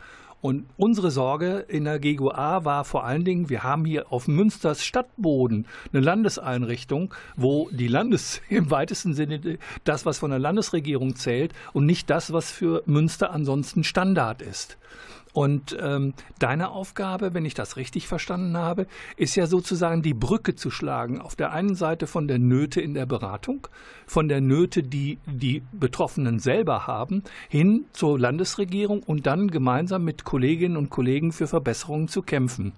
Und 0.46 0.68
unsere 0.78 1.10
Sorge 1.10 1.66
in 1.70 1.86
der 1.86 1.98
GGA 1.98 2.66
war 2.66 2.86
vor 2.86 3.04
allen 3.04 3.26
Dingen, 3.26 3.50
wir 3.50 3.64
haben 3.64 3.84
hier 3.84 4.12
auf 4.12 4.28
Münsters 4.28 4.86
Stadtboden 4.86 5.66
eine 5.92 6.04
Landeseinrichtung, 6.04 7.12
wo 7.36 7.68
die 7.72 7.88
Landes 7.88 8.42
im 8.50 8.70
weitesten 8.70 9.16
Sinne 9.16 9.58
das, 9.86 10.06
was 10.06 10.20
von 10.20 10.30
der 10.30 10.38
Landesregierung 10.38 11.16
zählt 11.16 11.52
und 11.74 11.88
nicht 11.88 12.12
das, 12.12 12.32
was 12.32 12.52
für 12.52 12.84
Münster 12.86 13.32
ansonsten 13.32 13.84
Standard 13.84 14.44
ist. 14.44 14.78
Und 15.36 15.76
ähm, 15.82 16.14
deine 16.40 16.70
Aufgabe, 16.70 17.34
wenn 17.34 17.44
ich 17.44 17.56
das 17.56 17.76
richtig 17.76 18.08
verstanden 18.08 18.56
habe, 18.56 18.88
ist 19.18 19.36
ja 19.36 19.48
sozusagen 19.48 20.02
die 20.02 20.14
Brücke 20.14 20.56
zu 20.56 20.72
schlagen. 20.72 21.20
Auf 21.20 21.36
der 21.36 21.52
einen 21.52 21.76
Seite 21.76 22.08
von 22.08 22.30
der 22.30 22.40
Nöte 22.40 22.80
in 22.80 22.94
der 22.94 23.06
Beratung, 23.06 23.68
von 24.08 24.30
der 24.30 24.40
Nöte, 24.40 24.82
die 24.82 25.18
die 25.26 25.62
Betroffenen 25.74 26.40
selber 26.40 26.88
haben, 26.88 27.22
hin 27.50 27.84
zur 27.92 28.18
Landesregierung 28.18 29.04
und 29.04 29.28
dann 29.28 29.52
gemeinsam 29.52 30.06
mit 30.06 30.24
Kolleginnen 30.24 30.78
und 30.78 30.90
Kollegen 30.90 31.34
für 31.34 31.48
Verbesserungen 31.48 32.08
zu 32.08 32.22
kämpfen. 32.22 32.72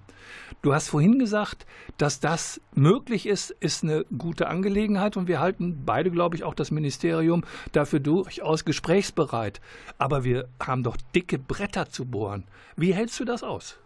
Du 0.62 0.74
hast 0.74 0.88
vorhin 0.88 1.18
gesagt, 1.18 1.66
dass 1.96 2.20
das 2.20 2.60
möglich 2.74 3.26
ist, 3.26 3.50
ist 3.60 3.84
eine 3.84 4.04
gute 4.16 4.48
Angelegenheit 4.48 5.16
und 5.16 5.28
wir 5.28 5.40
halten 5.40 5.84
beide, 5.86 6.10
glaube 6.10 6.36
ich, 6.36 6.44
auch 6.44 6.54
das 6.54 6.70
Ministerium 6.70 7.44
dafür 7.72 8.00
durchaus 8.00 8.64
gesprächsbereit. 8.64 9.60
Aber 9.98 10.24
wir 10.24 10.48
haben 10.60 10.82
doch 10.82 10.96
dicke 11.14 11.38
Bretter 11.38 11.88
zu 11.88 12.04
bohren. 12.04 12.44
Wie 12.76 12.94
hältst 12.94 13.18
du 13.20 13.24
das 13.24 13.42
aus? 13.42 13.78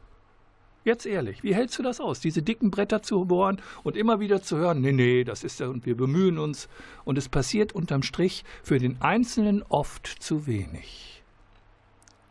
Jetzt 0.85 1.07
ehrlich, 1.07 1.45
wie 1.45 1.55
hältst 1.55 1.79
du 1.79 1.83
das 1.85 2.01
aus, 2.01 2.19
diese 2.19 2.43
dicken 2.43 2.73
Bretter 2.73 3.03
zu 3.03 3.25
bohren 3.25 3.63
und 3.85 3.97
immer 3.97 4.19
wieder 4.19 4.43
zu 4.43 4.57
hören, 4.57 4.81
nee, 4.81 4.91
nee, 4.91 5.23
das 5.23 5.45
ist 5.45 5.61
ja 5.61 5.69
und 5.69 5.87
wir 5.87 5.97
bemühen 5.97 6.39
uns 6.39 6.69
und 7.05 7.17
es 7.19 7.29
passiert 7.29 7.73
unterm 7.73 8.03
Strich 8.03 8.45
für 8.65 8.81
den 8.81 9.01
Einzelnen 9.01 9.63
oft 9.69 10.09
zu 10.09 10.49
wenig? 10.49 11.23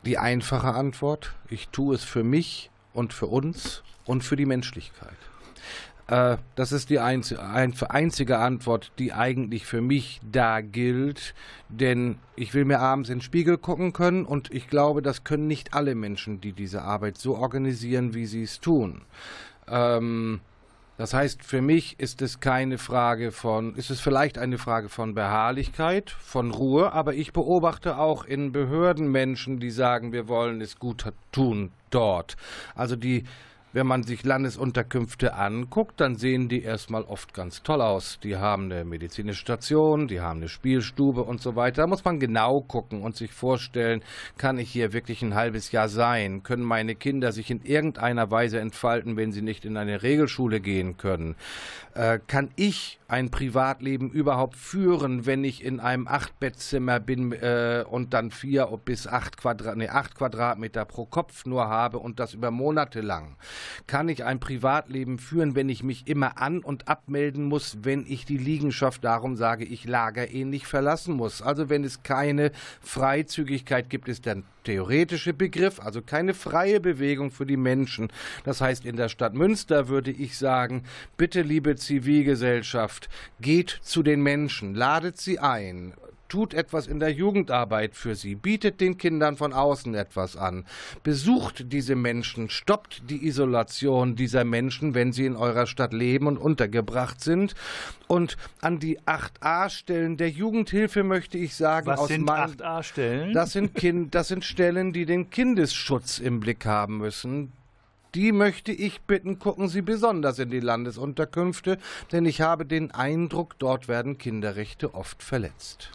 Die 0.05 0.17
einfache 0.17 0.73
Antwort, 0.73 1.33
ich 1.49 1.69
tue 1.69 1.95
es 1.95 2.03
für 2.03 2.23
mich 2.23 2.71
und 2.93 3.13
für 3.13 3.27
uns 3.27 3.83
und 4.03 4.23
für 4.23 4.35
die 4.35 4.45
Menschlichkeit. 4.45 5.17
Äh, 6.11 6.37
das 6.55 6.73
ist 6.73 6.89
die 6.89 6.99
einzige 6.99 8.37
Antwort, 8.37 8.91
die 8.99 9.13
eigentlich 9.13 9.65
für 9.65 9.81
mich 9.81 10.19
da 10.29 10.59
gilt, 10.59 11.33
denn 11.69 12.17
ich 12.35 12.53
will 12.53 12.65
mir 12.65 12.79
abends 12.79 13.09
in 13.09 13.19
den 13.19 13.21
Spiegel 13.23 13.57
gucken 13.57 13.93
können 13.93 14.25
und 14.25 14.53
ich 14.53 14.67
glaube, 14.67 15.01
das 15.01 15.23
können 15.23 15.47
nicht 15.47 15.73
alle 15.73 15.95
Menschen, 15.95 16.41
die 16.41 16.51
diese 16.51 16.81
Arbeit 16.81 17.17
so 17.17 17.37
organisieren, 17.37 18.13
wie 18.13 18.25
sie 18.25 18.43
es 18.43 18.59
tun. 18.59 19.03
Ähm, 19.69 20.41
das 20.97 21.13
heißt, 21.13 21.43
für 21.43 21.61
mich 21.61 21.97
ist 21.97 22.21
es 22.21 22.41
keine 22.41 22.77
Frage 22.77 23.31
von, 23.31 23.73
ist 23.75 23.89
es 23.89 24.01
vielleicht 24.01 24.37
eine 24.37 24.57
Frage 24.57 24.89
von 24.89 25.15
Beharrlichkeit, 25.15 26.09
von 26.09 26.51
Ruhe, 26.51 26.91
aber 26.91 27.13
ich 27.13 27.31
beobachte 27.31 27.97
auch 27.97 28.25
in 28.25 28.51
Behörden 28.51 29.09
Menschen, 29.09 29.61
die 29.61 29.71
sagen, 29.71 30.11
wir 30.11 30.27
wollen 30.27 30.59
es 30.59 30.77
gut 30.77 31.05
tun 31.31 31.71
dort. 31.89 32.35
Also 32.75 32.97
die 32.97 33.23
wenn 33.73 33.87
man 33.87 34.03
sich 34.03 34.23
Landesunterkünfte 34.23 35.33
anguckt, 35.33 35.99
dann 36.01 36.15
sehen 36.15 36.49
die 36.49 36.61
erstmal 36.61 37.03
oft 37.03 37.33
ganz 37.33 37.63
toll 37.63 37.81
aus. 37.81 38.19
Die 38.21 38.35
haben 38.35 38.65
eine 38.65 38.83
medizinische 38.83 39.39
Station, 39.39 40.07
die 40.07 40.19
haben 40.19 40.39
eine 40.39 40.49
Spielstube 40.49 41.23
und 41.23 41.41
so 41.41 41.55
weiter. 41.55 41.83
Da 41.83 41.87
muss 41.87 42.03
man 42.03 42.19
genau 42.19 42.61
gucken 42.61 43.01
und 43.01 43.15
sich 43.15 43.31
vorstellen, 43.31 44.03
kann 44.37 44.57
ich 44.57 44.69
hier 44.71 44.93
wirklich 44.93 45.21
ein 45.21 45.35
halbes 45.35 45.71
Jahr 45.71 45.87
sein? 45.87 46.43
Können 46.43 46.63
meine 46.63 46.95
Kinder 46.95 47.31
sich 47.31 47.49
in 47.49 47.61
irgendeiner 47.63 48.29
Weise 48.29 48.59
entfalten, 48.59 49.15
wenn 49.15 49.31
sie 49.31 49.41
nicht 49.41 49.63
in 49.63 49.77
eine 49.77 50.03
Regelschule 50.03 50.59
gehen 50.59 50.97
können? 50.97 51.35
Äh, 51.93 52.19
kann 52.27 52.51
ich 52.55 52.99
ein 53.07 53.31
Privatleben 53.31 54.09
überhaupt 54.09 54.55
führen, 54.55 55.25
wenn 55.25 55.43
ich 55.43 55.63
in 55.63 55.79
einem 55.79 56.07
Achtbettzimmer 56.07 56.99
bin 56.99 57.33
äh, 57.33 57.83
und 57.89 58.13
dann 58.13 58.31
vier 58.31 58.67
bis 58.83 59.07
acht, 59.07 59.37
Quadrat, 59.37 59.75
nee, 59.75 59.89
acht 59.89 60.15
Quadratmeter 60.15 60.85
pro 60.85 61.05
Kopf 61.05 61.45
nur 61.45 61.67
habe 61.67 61.99
und 61.99 62.19
das 62.19 62.33
über 62.33 62.51
Monate 62.51 63.01
lang? 63.01 63.35
Kann 63.87 64.09
ich 64.09 64.23
ein 64.23 64.39
Privatleben 64.39 65.17
führen, 65.19 65.55
wenn 65.55 65.69
ich 65.69 65.83
mich 65.83 66.07
immer 66.07 66.41
an- 66.41 66.59
und 66.59 66.87
abmelden 66.87 67.45
muss, 67.45 67.77
wenn 67.83 68.05
ich 68.07 68.25
die 68.25 68.37
Liegenschaft, 68.37 69.03
darum 69.03 69.35
sage 69.35 69.65
ich, 69.65 69.85
lagerähnlich 69.85 70.67
verlassen 70.67 71.15
muss? 71.15 71.41
Also 71.41 71.69
wenn 71.69 71.83
es 71.83 72.03
keine 72.03 72.51
Freizügigkeit 72.81 73.89
gibt, 73.89 74.07
ist 74.07 74.25
der 74.25 74.43
theoretische 74.63 75.33
Begriff, 75.33 75.79
also 75.79 76.01
keine 76.01 76.33
freie 76.33 76.79
Bewegung 76.79 77.31
für 77.31 77.45
die 77.45 77.57
Menschen. 77.57 78.11
Das 78.43 78.61
heißt, 78.61 78.85
in 78.85 78.95
der 78.95 79.09
Stadt 79.09 79.33
Münster 79.33 79.87
würde 79.87 80.11
ich 80.11 80.37
sagen, 80.37 80.83
bitte 81.17 81.41
liebe 81.41 81.75
Zivilgesellschaft, 81.75 83.09
geht 83.39 83.79
zu 83.81 84.03
den 84.03 84.21
Menschen, 84.21 84.75
ladet 84.75 85.17
sie 85.17 85.39
ein, 85.39 85.93
tut 86.31 86.53
etwas 86.53 86.87
in 86.87 86.99
der 87.01 87.11
Jugendarbeit 87.11 87.93
für 87.93 88.15
sie, 88.15 88.35
bietet 88.35 88.79
den 88.79 88.97
Kindern 88.97 89.35
von 89.35 89.51
außen 89.51 89.93
etwas 89.95 90.37
an, 90.37 90.63
besucht 91.03 91.73
diese 91.73 91.95
Menschen, 91.95 92.49
stoppt 92.49 93.09
die 93.09 93.27
Isolation 93.27 94.15
dieser 94.15 94.45
Menschen, 94.45 94.95
wenn 94.95 95.11
sie 95.11 95.25
in 95.25 95.35
eurer 95.35 95.67
Stadt 95.67 95.91
leben 95.91 96.27
und 96.27 96.37
untergebracht 96.37 97.19
sind. 97.19 97.53
Und 98.07 98.37
an 98.61 98.79
die 98.79 98.97
8a-Stellen 99.01 100.15
der 100.15 100.29
Jugendhilfe 100.29 101.03
möchte 101.03 101.37
ich 101.37 101.53
sagen, 101.53 101.87
Was 101.87 101.99
aus 101.99 102.07
sind 102.07 102.25
meinem- 102.25 102.51
8a-Stellen? 102.53 103.33
das 103.33 103.51
sind, 103.51 103.75
kind, 103.75 104.15
das 104.15 104.29
sind 104.29 104.45
Stellen, 104.45 104.93
die 104.93 105.05
den 105.05 105.29
Kindesschutz 105.31 106.17
im 106.19 106.39
Blick 106.39 106.65
haben 106.65 106.97
müssen. 106.99 107.51
Die 108.13 108.33
möchte 108.33 108.73
ich 108.73 109.01
bitten, 109.01 109.39
gucken 109.39 109.69
Sie 109.69 109.81
besonders 109.81 110.37
in 110.37 110.49
die 110.49 110.59
Landesunterkünfte, 110.59 111.77
denn 112.11 112.25
ich 112.25 112.41
habe 112.41 112.65
den 112.65 112.91
Eindruck, 112.91 113.55
dort 113.57 113.87
werden 113.87 114.17
Kinderrechte 114.17 114.93
oft 114.93 115.23
verletzt. 115.23 115.91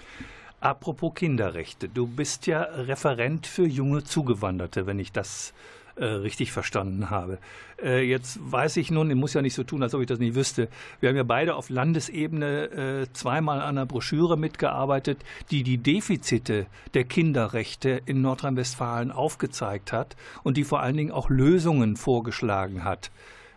Apropos 0.61 1.13
Kinderrechte, 1.15 1.91
du 1.91 2.07
bist 2.07 2.47
ja 2.47 2.63
Referent 2.63 3.47
für 3.47 3.67
junge 3.67 4.03
Zugewanderte, 4.03 4.87
wenn 4.87 4.99
ich 4.99 5.13
das 5.13 5.53
äh, 5.97 6.05
richtig 6.05 6.53
verstanden 6.53 7.11
habe. 7.11 7.39
Äh, 7.83 8.03
jetzt 8.03 8.39
weiß 8.41 8.77
ich 8.77 8.91
nun, 8.91 9.11
ich 9.11 9.17
muss 9.17 9.35
ja 9.35 9.43
nicht 9.43 9.55
so 9.55 9.65
tun, 9.65 9.83
als 9.83 9.95
ob 9.95 10.01
ich 10.01 10.07
das 10.07 10.19
nicht 10.19 10.35
wüsste. 10.35 10.69
Wir 11.01 11.09
haben 11.09 11.17
ja 11.17 11.23
beide 11.23 11.55
auf 11.57 11.71
Landesebene 11.71 12.65
äh, 12.65 13.13
zweimal 13.13 13.61
an 13.61 13.79
einer 13.79 13.87
Broschüre 13.87 14.37
mitgearbeitet, 14.37 15.19
die 15.51 15.63
die 15.63 15.79
Defizite 15.79 16.67
der 16.95 17.05
Kinderrechte 17.05 18.03
in 18.07 18.21
Nordrhein-Westfalen 18.21 19.11
aufgezeigt 19.11 19.93
hat 19.93 20.17
und 20.43 20.57
die 20.57 20.65
vor 20.65 20.81
allen 20.81 20.97
Dingen 20.97 21.13
auch 21.13 21.31
Lösungen 21.31 21.97
vorgeschlagen 21.97 22.85
hat. 22.85 23.11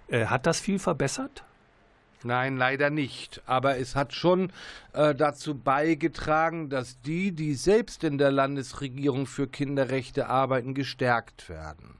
Äh, 0.07 0.25
hat 0.25 0.45
das 0.45 0.59
viel 0.59 0.79
verbessert? 0.79 1.43
Nein, 2.23 2.57
leider 2.57 2.89
nicht. 2.89 3.41
Aber 3.45 3.77
es 3.77 3.95
hat 3.95 4.13
schon 4.13 4.51
äh, 4.93 5.15
dazu 5.15 5.55
beigetragen, 5.55 6.69
dass 6.69 6.99
die, 7.01 7.31
die 7.31 7.53
selbst 7.53 8.03
in 8.03 8.17
der 8.17 8.31
Landesregierung 8.31 9.25
für 9.25 9.47
Kinderrechte 9.47 10.27
arbeiten, 10.27 10.73
gestärkt 10.73 11.47
werden. 11.47 11.99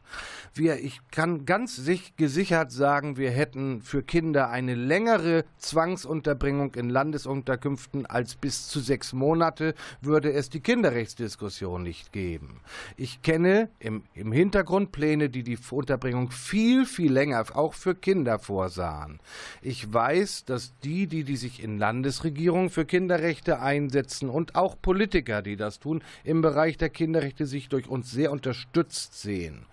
Wir, 0.54 0.84
ich 0.84 1.00
kann 1.12 1.46
ganz 1.46 1.76
sich, 1.76 2.16
gesichert 2.16 2.72
sagen, 2.72 3.16
wir 3.16 3.30
hätten 3.30 3.82
für 3.82 4.02
Kinder 4.02 4.50
eine 4.50 4.74
längere 4.74 5.46
Zwangsunterbringung 5.58 6.74
in 6.74 6.90
Landesunterkünften 6.90 8.08
als 8.08 8.36
bis 8.36 8.68
zu 8.68 8.80
sechs 8.80 9.14
Monate, 9.14 9.76
würde 10.02 10.34
es 10.34 10.50
die 10.50 10.62
Kinderrechtsdiskussion 10.62 11.84
nicht 11.84 12.12
geben. 12.12 12.62
Ich 12.98 13.22
kenne 13.22 13.70
im, 13.80 14.04
im 14.16 14.32
Hintergrund 14.32 14.92
Pläne, 14.92 15.30
die 15.30 15.44
die 15.44 15.60
Unterbringung 15.70 16.32
viel, 16.32 16.86
viel 16.86 17.14
länger 17.14 17.46
auch 17.54 17.76
für 17.76 17.94
Kinder 17.94 18.40
vorsahen. 18.40 19.20
Ich 19.62 19.94
weiß, 19.94 20.09
dass 20.46 20.74
die, 20.84 21.08
die, 21.08 21.24
die 21.24 21.36
sich 21.36 21.64
in 21.64 21.78
Landesregierungen 21.78 22.70
für 22.70 22.86
Kinderrechte 22.86 23.60
einsetzen 23.60 24.30
und 24.30 24.56
auch 24.56 24.76
Politiker, 24.82 25.42
die 25.42 25.56
das 25.56 25.80
tun, 25.80 26.02
im 26.24 26.42
Bereich 26.42 26.78
der 26.78 26.90
Kinderrechte 26.90 27.46
sich 27.46 27.70
durch 27.70 27.88
uns 27.88 28.12
sehr 28.12 28.32
unterstützt 28.32 29.20
sehen. 29.22 29.66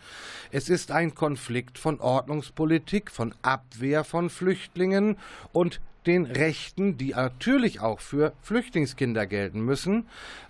Es 0.51 0.68
ist 0.68 0.90
ein 0.90 1.14
Konflikt 1.14 1.79
von 1.79 2.01
Ordnungspolitik, 2.01 3.11
von 3.11 3.35
Abwehr 3.42 4.05
von 4.05 4.31
Flüchtlingen 4.31 5.16
und 5.53 5.81
den 6.07 6.27
Rechten, 6.27 6.96
die 6.96 7.11
natürlich 7.11 7.81
auch 7.81 8.01
für 8.01 8.33
Flüchtlingskinder 8.42 9.27
gelten 9.27 9.61
müssen. 9.61 10.07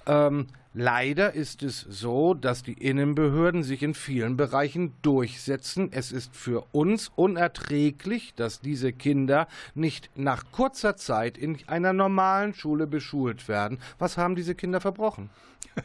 Ähm, 0.06 0.48
leider 0.76 1.32
ist 1.32 1.62
es 1.62 1.80
so, 1.80 2.34
dass 2.34 2.62
die 2.62 2.74
Innenbehörden 2.74 3.62
sich 3.62 3.82
in 3.82 3.94
vielen 3.94 4.36
Bereichen 4.36 4.92
durchsetzen. 5.02 5.88
Es 5.90 6.12
ist 6.12 6.36
für 6.36 6.66
uns 6.72 7.10
unerträglich, 7.16 8.34
dass 8.34 8.60
diese 8.60 8.92
Kinder 8.92 9.48
nicht 9.74 10.10
nach 10.14 10.44
kurzer 10.52 10.96
Zeit 10.96 11.38
in 11.38 11.58
einer 11.66 11.94
normalen 11.94 12.54
Schule 12.54 12.86
beschult 12.86 13.48
werden. 13.48 13.78
Was 13.98 14.18
haben 14.18 14.36
diese 14.36 14.54
Kinder 14.54 14.80
verbrochen? 14.80 15.30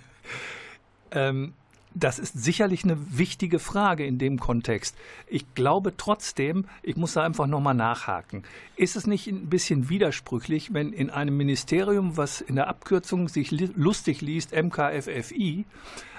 Ähm, 1.13 1.51
das 1.93 2.19
ist 2.19 2.41
sicherlich 2.41 2.83
eine 2.83 2.97
wichtige 3.17 3.59
Frage 3.59 4.05
in 4.05 4.17
dem 4.17 4.39
Kontext. 4.39 4.95
Ich 5.27 5.53
glaube 5.55 5.95
trotzdem, 5.97 6.65
ich 6.83 6.95
muss 6.95 7.13
da 7.13 7.23
einfach 7.23 7.47
nochmal 7.47 7.73
nachhaken. 7.73 8.43
Ist 8.75 8.95
es 8.95 9.07
nicht 9.07 9.27
ein 9.27 9.49
bisschen 9.49 9.89
widersprüchlich, 9.89 10.73
wenn 10.73 10.93
in 10.93 11.09
einem 11.09 11.35
Ministerium, 11.35 12.17
was 12.17 12.41
in 12.41 12.55
der 12.55 12.67
Abkürzung 12.67 13.27
sich 13.27 13.51
lustig 13.51 14.21
liest, 14.21 14.53
MKFFI, 14.55 15.65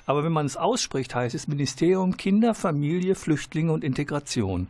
aber 0.04 0.24
wenn 0.24 0.32
man 0.32 0.46
es 0.46 0.56
ausspricht, 0.56 1.14
heißt 1.14 1.34
es 1.34 1.48
Ministerium 1.48 2.16
Kinder, 2.16 2.54
Familie, 2.54 3.14
Flüchtlinge 3.14 3.72
und 3.72 3.84
Integration. 3.84 4.68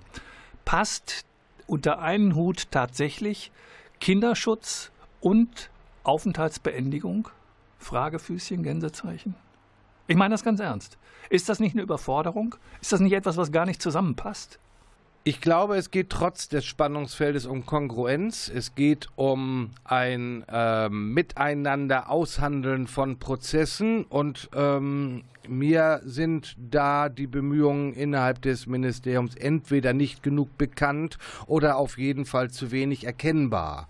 Passt 0.64 1.24
unter 1.66 2.00
einen 2.00 2.34
Hut 2.34 2.70
tatsächlich 2.70 3.50
Kinderschutz 3.98 4.90
und 5.20 5.70
Aufenthaltsbeendigung? 6.04 7.28
Fragefüßchen, 7.78 8.62
Gänsezeichen. 8.62 9.34
Ich 10.12 10.18
meine 10.18 10.34
das 10.34 10.44
ganz 10.44 10.60
ernst. 10.60 10.98
Ist 11.30 11.48
das 11.48 11.58
nicht 11.58 11.72
eine 11.72 11.80
Überforderung? 11.80 12.54
Ist 12.82 12.92
das 12.92 13.00
nicht 13.00 13.14
etwas, 13.14 13.38
was 13.38 13.50
gar 13.50 13.64
nicht 13.64 13.80
zusammenpasst? 13.80 14.58
Ich 15.24 15.40
glaube, 15.40 15.78
es 15.78 15.90
geht 15.90 16.10
trotz 16.10 16.50
des 16.50 16.66
Spannungsfeldes 16.66 17.46
um 17.46 17.64
Kongruenz. 17.64 18.52
Es 18.54 18.74
geht 18.74 19.08
um 19.16 19.70
ein 19.84 20.44
ähm, 20.52 21.14
Miteinander 21.14 22.10
aushandeln 22.10 22.88
von 22.88 23.20
Prozessen 23.20 24.04
und 24.04 24.50
ähm, 24.54 25.24
mir 25.48 26.02
sind 26.04 26.56
da 26.58 27.08
die 27.08 27.26
Bemühungen 27.26 27.94
innerhalb 27.94 28.42
des 28.42 28.66
Ministeriums 28.66 29.34
entweder 29.34 29.94
nicht 29.94 30.22
genug 30.22 30.58
bekannt 30.58 31.16
oder 31.46 31.78
auf 31.78 31.96
jeden 31.96 32.26
Fall 32.26 32.50
zu 32.50 32.70
wenig 32.70 33.04
erkennbar. 33.04 33.88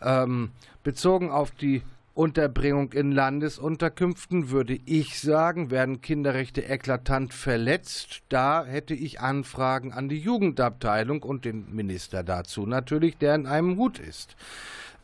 Ähm, 0.00 0.50
bezogen 0.84 1.32
auf 1.32 1.50
die 1.50 1.82
Unterbringung 2.18 2.92
in 2.94 3.12
Landesunterkünften 3.12 4.50
würde 4.50 4.76
ich 4.86 5.20
sagen, 5.20 5.70
werden 5.70 6.00
Kinderrechte 6.00 6.64
eklatant 6.64 7.32
verletzt. 7.32 8.22
Da 8.28 8.64
hätte 8.64 8.92
ich 8.92 9.20
Anfragen 9.20 9.92
an 9.92 10.08
die 10.08 10.18
Jugendabteilung 10.18 11.22
und 11.22 11.44
den 11.44 11.72
Minister 11.72 12.24
dazu 12.24 12.66
natürlich, 12.66 13.18
der 13.18 13.36
in 13.36 13.46
einem 13.46 13.76
Hut 13.76 14.00
ist. 14.00 14.34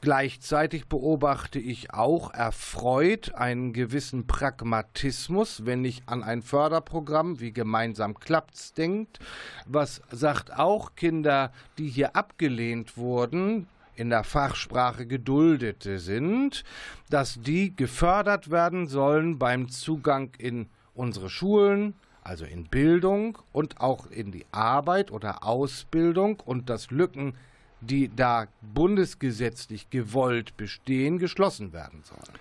Gleichzeitig 0.00 0.86
beobachte 0.86 1.60
ich 1.60 1.94
auch 1.94 2.34
erfreut 2.34 3.32
einen 3.36 3.72
gewissen 3.72 4.26
Pragmatismus, 4.26 5.64
wenn 5.66 5.84
ich 5.84 6.02
an 6.06 6.24
ein 6.24 6.42
Förderprogramm 6.42 7.38
wie 7.38 7.52
Gemeinsam 7.52 8.18
klappt's 8.18 8.72
denkt, 8.72 9.20
was 9.66 10.02
sagt 10.10 10.58
auch 10.58 10.96
Kinder, 10.96 11.52
die 11.78 11.88
hier 11.88 12.16
abgelehnt 12.16 12.96
wurden, 12.96 13.68
in 13.96 14.10
der 14.10 14.24
Fachsprache 14.24 15.06
Geduldete 15.06 15.98
sind, 15.98 16.64
dass 17.10 17.40
die 17.40 17.74
gefördert 17.74 18.50
werden 18.50 18.86
sollen 18.88 19.38
beim 19.38 19.68
Zugang 19.68 20.30
in 20.38 20.66
unsere 20.94 21.30
Schulen, 21.30 21.94
also 22.22 22.44
in 22.44 22.64
Bildung 22.64 23.38
und 23.52 23.80
auch 23.80 24.10
in 24.10 24.32
die 24.32 24.46
Arbeit 24.50 25.10
oder 25.10 25.44
Ausbildung 25.44 26.40
und 26.44 26.70
dass 26.70 26.90
Lücken, 26.90 27.34
die 27.80 28.10
da 28.14 28.46
bundesgesetzlich 28.62 29.90
gewollt 29.90 30.56
bestehen, 30.56 31.18
geschlossen 31.18 31.72
werden 31.72 32.02
sollen. 32.02 32.38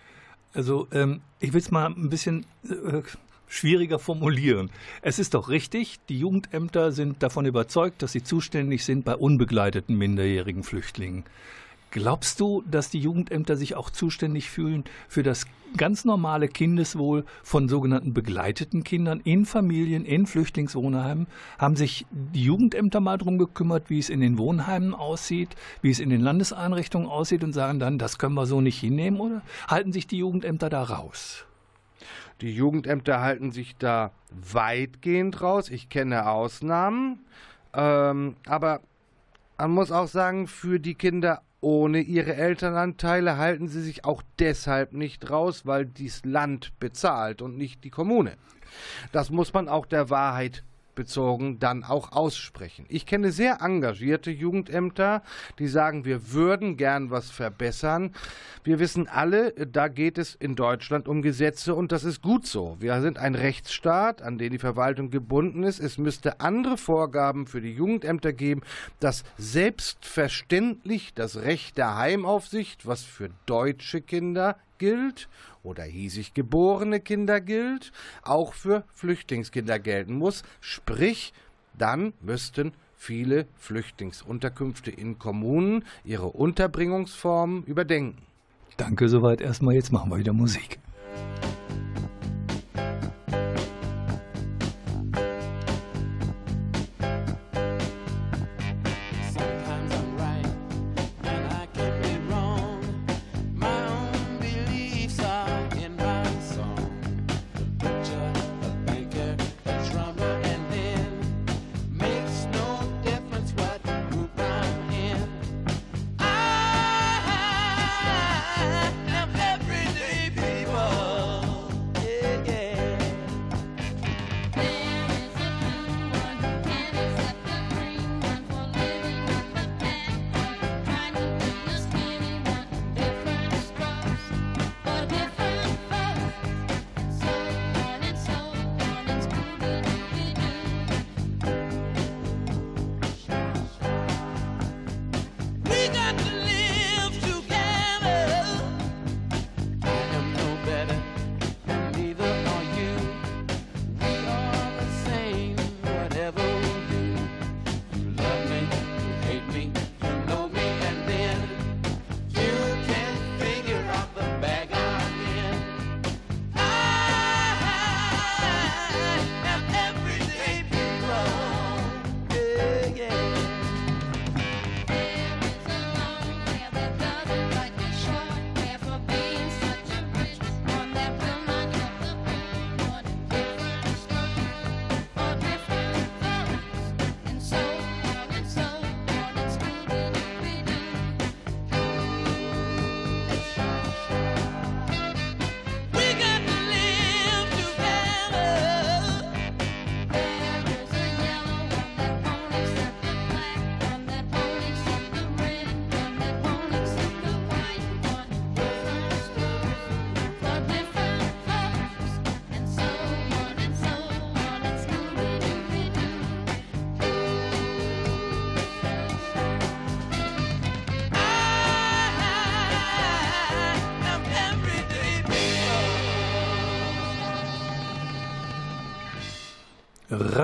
Also 0.54 0.88
ähm, 0.92 1.22
ich 1.40 1.52
will 1.54 1.60
es 1.60 1.72
mal 1.72 1.88
ein 1.88 2.10
bisschen 2.10 2.46
äh, 2.70 3.02
schwieriger 3.48 4.00
formulieren. 4.00 4.72
Es 5.02 5.20
ist 5.20 5.34
doch 5.34 5.50
richtig, 5.50 6.00
die 6.10 6.20
Jugendämter 6.20 6.92
sind 6.92 7.22
davon 7.24 7.46
überzeugt, 7.46 8.02
dass 8.02 8.12
sie 8.12 8.24
zuständig 8.24 8.84
sind 8.84 9.06
bei 9.06 9.16
unbegleiteten 9.16 9.98
minderjährigen 9.98 10.64
Flüchtlingen. 10.64 11.24
Glaubst 11.94 12.40
du, 12.40 12.64
dass 12.64 12.90
die 12.90 12.98
Jugendämter 12.98 13.56
sich 13.56 13.76
auch 13.76 13.92
zuständig 13.92 14.50
fühlen 14.50 14.84
für 15.08 15.22
das 15.22 15.46
ganz 15.78 16.06
normale 16.06 16.48
Kindeswohl 16.48 17.24
von 17.44 17.70
sogenannten 17.70 18.16
begleiteten 18.16 18.84
Kindern 18.84 19.20
in 19.24 19.46
Familien, 19.46 20.04
in 20.04 20.26
Flüchtlingswohnheimen? 20.26 21.28
Haben 21.60 21.76
sich 21.76 22.08
die 22.10 22.46
Jugendämter 22.46 23.00
mal 23.00 23.20
darum 23.20 23.38
gekümmert, 23.38 23.92
wie 23.92 24.00
es 24.00 24.10
in 24.10 24.22
den 24.22 24.40
Wohnheimen 24.40 24.96
aussieht, 24.96 25.56
wie 25.84 25.92
es 25.92 26.00
in 26.00 26.10
den 26.10 26.22
Landeseinrichtungen 26.22 27.08
aussieht 27.08 27.44
und 27.44 27.54
sagen 27.54 27.78
dann, 27.78 28.00
das 28.00 28.18
können 28.18 28.34
wir 28.34 28.48
so 28.48 28.60
nicht 28.60 28.80
hinnehmen 28.80 29.20
oder 29.20 29.44
halten 29.68 29.94
sich 29.94 30.08
die 30.08 30.18
Jugendämter 30.18 30.72
da 30.72 30.82
raus? 30.82 31.46
Die 32.42 32.54
Jugendämter 32.54 33.22
halten 33.22 33.52
sich 33.52 33.76
da 33.78 34.12
weitgehend 34.30 35.42
raus. 35.42 35.70
Ich 35.70 35.90
kenne 35.90 36.28
Ausnahmen. 36.30 37.20
Ähm, 37.74 38.36
aber 38.46 38.82
man 39.58 39.72
muss 39.72 39.92
auch 39.92 40.08
sagen, 40.08 40.48
für 40.48 40.80
die 40.80 40.96
Kinder 40.96 41.42
ohne 41.62 42.02
ihre 42.02 42.36
Elternanteile 42.36 43.38
halten 43.38 43.70
sie 43.70 43.82
sich 43.82 44.04
auch 44.04 44.22
deshalb 44.38 44.92
nicht 44.92 45.30
raus, 45.30 45.66
weil 45.66 45.86
dies 45.86 46.26
Land 46.26 46.78
bezahlt 46.80 47.42
und 47.42 47.58
nicht 47.58 47.84
die 47.86 47.90
Kommune. 47.90 48.34
Das 49.12 49.30
muss 49.30 49.54
man 49.54 49.70
auch 49.70 49.86
der 49.86 50.10
Wahrheit 50.10 50.64
bezogen 50.96 51.60
dann 51.60 51.84
auch 51.84 52.12
aussprechen. 52.12 52.86
Ich 52.90 53.06
kenne 53.06 53.32
sehr 53.32 53.62
engagierte 53.62 54.32
Jugendämter, 54.32 55.24
die 55.60 55.68
sagen, 55.68 56.06
wir 56.06 56.32
würden 56.32 56.78
gern 56.78 57.12
was 57.12 57.32
verbessern. 57.32 58.14
Wir 58.64 58.80
wissen 58.80 59.08
alle, 59.08 59.52
da 59.52 59.88
geht 59.88 60.18
es 60.18 60.36
in 60.36 60.56
Deutschland 60.56 61.08
um 61.08 61.22
Gesetze 61.22 61.76
und 61.76 61.92
das 61.92 62.04
ist 62.04 62.22
gut 62.22 62.48
so. 62.48 62.78
Wir 62.80 63.02
sind 63.02 63.18
ein 63.18 63.36
Rechtsstaat, 63.36 64.22
an 64.22 64.38
den 64.38 64.52
die 64.52 64.60
Verwaltung 64.60 65.10
gebunden 65.10 65.64
ist. 65.64 65.80
Es 65.80 65.98
müsste 65.98 66.40
andere 66.40 66.78
Vorgaben 66.78 67.48
für 67.48 67.62
die 67.62 67.74
Jugendämter 67.74 68.34
geben, 68.34 68.62
dass 69.00 69.24
selbstverständlich 69.38 71.14
das 71.14 71.38
Recht 71.38 71.78
der 71.78 71.98
Heimaufsicht, 71.98 72.86
was 72.86 73.04
für 73.04 73.30
deutsche 73.46 74.02
Kinder 74.02 74.58
gilt 74.78 75.30
oder 75.64 75.84
hiesig 75.84 76.34
geborene 76.34 77.00
Kinder 77.00 77.42
gilt, 77.42 77.92
auch 78.24 78.54
für 78.54 78.84
Flüchtlingskinder 78.94 79.80
gelten 79.80 80.16
muss. 80.16 80.44
Sprich, 80.62 81.34
dann 81.78 82.14
müssten 82.22 82.74
viele 82.96 83.48
Flüchtlingsunterkünfte 83.58 84.92
in 84.92 85.20
Kommunen 85.20 85.84
ihre 86.04 86.28
Unterbringungsformen 86.28 87.64
überdenken. 87.64 88.22
Danke 88.78 89.10
soweit 89.10 89.42
erstmal. 89.42 89.76
Jetzt 89.76 89.92
machen 89.92 90.10
wir 90.10 90.18
wieder 90.18 90.34
Musik. 90.34 90.80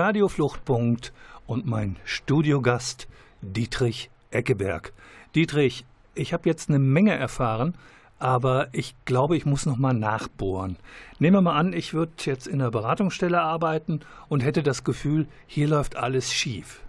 Radiofluchtpunkt 0.00 1.12
und 1.46 1.66
mein 1.66 1.96
Studiogast 2.04 3.06
Dietrich 3.42 4.08
Eckeberg. 4.30 4.94
Dietrich, 5.34 5.84
ich 6.14 6.32
habe 6.32 6.48
jetzt 6.48 6.70
eine 6.70 6.78
Menge 6.78 7.14
erfahren, 7.14 7.74
aber 8.18 8.68
ich 8.72 8.94
glaube, 9.04 9.36
ich 9.36 9.44
muss 9.44 9.66
noch 9.66 9.76
mal 9.76 9.92
nachbohren. 9.92 10.78
Nehmen 11.18 11.36
wir 11.36 11.42
mal 11.42 11.56
an, 11.56 11.74
ich 11.74 11.92
würde 11.92 12.12
jetzt 12.20 12.46
in 12.46 12.62
einer 12.62 12.70
Beratungsstelle 12.70 13.42
arbeiten 13.42 14.00
und 14.30 14.40
hätte 14.40 14.62
das 14.62 14.84
Gefühl, 14.84 15.28
hier 15.46 15.68
läuft 15.68 15.96
alles 15.96 16.32
schief. 16.32 16.80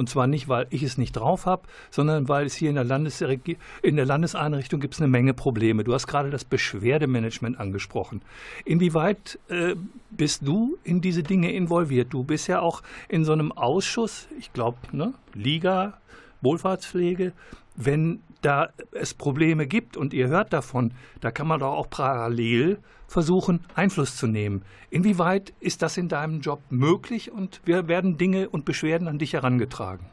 Und 0.00 0.08
zwar 0.08 0.26
nicht, 0.26 0.48
weil 0.48 0.66
ich 0.70 0.82
es 0.82 0.96
nicht 0.96 1.12
drauf 1.12 1.44
habe, 1.44 1.64
sondern 1.90 2.26
weil 2.26 2.46
es 2.46 2.54
hier 2.54 2.70
in 2.70 2.74
der, 2.76 2.84
Landesregi 2.84 3.58
in 3.82 3.96
der 3.96 4.06
Landeseinrichtung 4.06 4.80
gibt 4.80 4.94
es 4.94 5.00
eine 5.02 5.08
Menge 5.08 5.34
Probleme. 5.34 5.84
Du 5.84 5.92
hast 5.92 6.06
gerade 6.06 6.30
das 6.30 6.42
Beschwerdemanagement 6.42 7.60
angesprochen. 7.60 8.22
Inwieweit 8.64 9.38
äh, 9.50 9.74
bist 10.10 10.40
du 10.48 10.78
in 10.84 11.02
diese 11.02 11.22
Dinge 11.22 11.52
involviert? 11.52 12.14
Du 12.14 12.24
bist 12.24 12.48
ja 12.48 12.60
auch 12.60 12.82
in 13.10 13.26
so 13.26 13.34
einem 13.34 13.52
Ausschuss, 13.52 14.26
ich 14.38 14.54
glaube, 14.54 14.78
ne, 14.92 15.12
Liga, 15.34 15.98
Wohlfahrtspflege. 16.40 17.32
Wenn 17.76 18.22
da 18.42 18.70
es 18.92 19.14
Probleme 19.14 19.66
gibt 19.66 19.96
und 19.96 20.12
ihr 20.12 20.28
hört 20.28 20.52
davon, 20.52 20.92
da 21.20 21.30
kann 21.30 21.46
man 21.46 21.60
doch 21.60 21.72
auch 21.72 21.90
parallel 21.90 22.78
versuchen, 23.06 23.64
Einfluss 23.74 24.16
zu 24.16 24.26
nehmen. 24.26 24.62
Inwieweit 24.88 25.52
ist 25.60 25.82
das 25.82 25.96
in 25.96 26.08
deinem 26.08 26.40
Job 26.40 26.60
möglich 26.70 27.30
und 27.30 27.60
wir 27.64 27.88
werden 27.88 28.18
Dinge 28.18 28.48
und 28.48 28.64
Beschwerden 28.64 29.08
an 29.08 29.18
dich 29.18 29.32
herangetragen? 29.32 30.06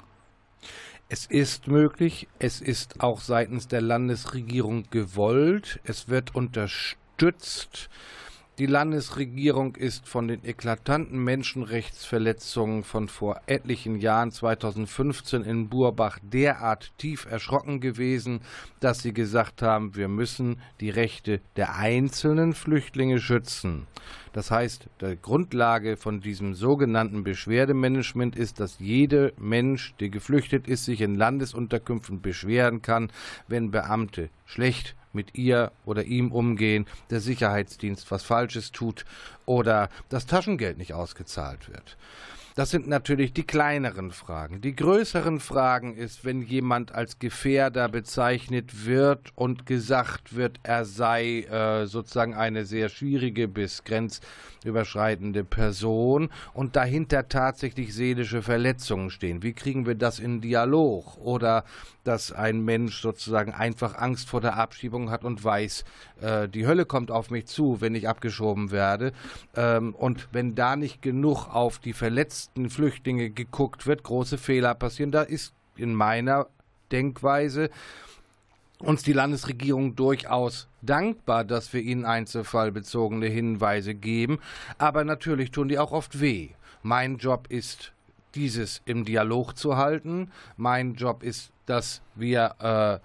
Es 1.09 1.25
ist 1.25 1.67
möglich, 1.67 2.27
es 2.37 2.59
ist 2.59 2.99
auch 2.99 3.21
seitens 3.21 3.67
der 3.67 3.81
Landesregierung 3.81 4.85
gewollt, 4.89 5.79
es 5.85 6.09
wird 6.09 6.35
unterstützt. 6.35 7.89
Die 8.59 8.65
Landesregierung 8.65 9.75
ist 9.75 10.07
von 10.07 10.27
den 10.27 10.43
eklatanten 10.43 11.23
Menschenrechtsverletzungen 11.23 12.83
von 12.83 13.07
vor 13.07 13.39
etlichen 13.45 13.99
Jahren 13.99 14.31
2015 14.31 15.43
in 15.43 15.69
Burbach 15.69 16.17
derart 16.23 16.91
tief 16.97 17.27
erschrocken 17.29 17.81
gewesen, 17.81 18.41
dass 18.79 19.03
sie 19.03 19.13
gesagt 19.13 19.61
haben, 19.61 19.95
wir 19.95 20.07
müssen 20.07 20.59
die 20.79 20.89
Rechte 20.89 21.39
der 21.55 21.75
einzelnen 21.75 22.53
Flüchtlinge 22.53 23.19
schützen. 23.19 23.85
Das 24.33 24.49
heißt, 24.49 24.89
die 25.01 25.19
Grundlage 25.21 25.95
von 25.95 26.19
diesem 26.19 26.55
sogenannten 26.55 27.23
Beschwerdemanagement 27.23 28.35
ist, 28.35 28.59
dass 28.59 28.79
jeder 28.79 29.33
Mensch, 29.37 29.93
der 29.99 30.09
geflüchtet 30.09 30.67
ist, 30.67 30.85
sich 30.85 31.01
in 31.01 31.13
Landesunterkünften 31.13 32.21
beschweren 32.21 32.81
kann, 32.81 33.11
wenn 33.47 33.69
Beamte 33.69 34.31
schlecht 34.47 34.95
mit 35.13 35.35
ihr 35.35 35.71
oder 35.85 36.03
ihm 36.03 36.31
umgehen, 36.31 36.85
der 37.09 37.19
Sicherheitsdienst 37.19 38.09
was 38.11 38.23
Falsches 38.23 38.71
tut 38.71 39.05
oder 39.45 39.89
das 40.09 40.25
Taschengeld 40.25 40.77
nicht 40.77 40.93
ausgezahlt 40.93 41.69
wird. 41.69 41.97
Das 42.57 42.71
sind 42.71 42.87
natürlich 42.87 43.33
die 43.33 43.45
kleineren 43.45 44.09
Fragen. 44.09 44.61
Die 44.61 44.75
größeren 44.75 45.39
Fragen 45.39 45.95
ist, 45.95 46.25
wenn 46.25 46.41
jemand 46.41 46.91
als 46.91 47.19
Gefährder 47.19 47.87
bezeichnet 47.87 48.87
wird 48.87 49.31
und 49.35 49.67
gesagt 49.67 50.35
wird, 50.35 50.59
er 50.63 50.83
sei 50.83 51.41
äh, 51.41 51.85
sozusagen 51.85 52.33
eine 52.33 52.65
sehr 52.65 52.89
schwierige 52.89 53.47
bis 53.47 53.83
grenzüberschreitende 53.83 55.43
Person 55.43 56.29
und 56.55 56.75
dahinter 56.75 57.29
tatsächlich 57.29 57.93
seelische 57.93 58.41
Verletzungen 58.41 59.11
stehen. 59.11 59.43
Wie 59.43 59.53
kriegen 59.53 59.85
wir 59.85 59.93
das 59.93 60.17
in 60.17 60.41
Dialog? 60.41 61.15
Oder 61.19 61.63
dass 62.07 62.31
ein 62.31 62.61
Mensch 62.61 63.01
sozusagen 63.01 63.53
einfach 63.53 63.95
Angst 63.99 64.29
vor 64.29 64.41
der 64.41 64.57
Abschiebung 64.57 65.11
hat 65.11 65.23
und 65.23 65.43
weiß, 65.43 65.83
äh, 66.21 66.47
die 66.47 66.67
Hölle 66.67 66.85
kommt 66.85 67.11
auf 67.11 67.29
mich 67.29 67.45
zu, 67.45 67.81
wenn 67.81 67.95
ich 67.95 68.07
abgeschoben 68.07 68.71
werde. 68.71 69.13
Ähm, 69.55 69.93
und 69.95 70.27
wenn 70.31 70.55
da 70.55 70.75
nicht 70.75 71.01
genug 71.01 71.47
auf 71.47 71.79
die 71.79 71.93
verletzten 71.93 72.69
Flüchtlinge 72.69 73.29
geguckt 73.29 73.87
wird, 73.87 74.03
große 74.03 74.37
Fehler 74.37 74.75
passieren. 74.75 75.11
Da 75.11 75.21
ist 75.21 75.53
in 75.75 75.93
meiner 75.93 76.47
Denkweise 76.91 77.69
uns 78.79 79.03
die 79.03 79.13
Landesregierung 79.13 79.95
durchaus 79.95 80.67
dankbar, 80.81 81.43
dass 81.43 81.73
wir 81.73 81.81
ihnen 81.81 82.05
einzelfallbezogene 82.05 83.27
Hinweise 83.27 83.95
geben. 83.95 84.39
Aber 84.77 85.03
natürlich 85.03 85.51
tun 85.51 85.67
die 85.67 85.79
auch 85.79 85.91
oft 85.91 86.21
weh. 86.21 86.49
Mein 86.83 87.17
Job 87.17 87.47
ist 87.49 87.93
dieses 88.35 88.81
im 88.85 89.03
Dialog 89.03 89.57
zu 89.57 89.77
halten. 89.77 90.31
Mein 90.57 90.93
Job 90.93 91.23
ist, 91.23 91.51
dass 91.65 92.01
wir 92.15 92.55
äh, 92.59 92.99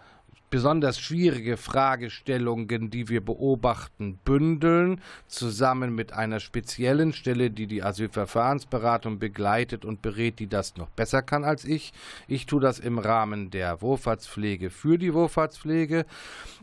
besonders 0.53 1.01
schwierige 1.01 1.57
Fragestellungen, 1.57 2.91
die 2.91 3.09
wir 3.09 3.25
beobachten, 3.25 4.19
bündeln, 4.23 5.01
zusammen 5.27 5.95
mit 5.95 6.13
einer 6.13 6.41
speziellen 6.41 7.15
Stelle, 7.15 7.51
die 7.51 7.67
die 7.67 7.83
Asylverfahrensberatung 7.83 9.19
begleitet 9.19 9.87
und 9.87 10.03
berät, 10.03 10.39
die 10.41 10.49
das 10.49 10.77
noch 10.77 10.91
besser 10.91 11.23
kann 11.23 11.45
als 11.45 11.65
ich. 11.65 11.95
Ich 12.29 12.45
tue 12.45 12.61
das 12.61 12.79
im 12.79 12.99
Rahmen 12.99 13.51
der 13.51 13.81
Wohlfahrtspflege 13.81 14.69
für 14.69 14.99
die 14.99 15.15
Wohlfahrtspflege 15.15 16.05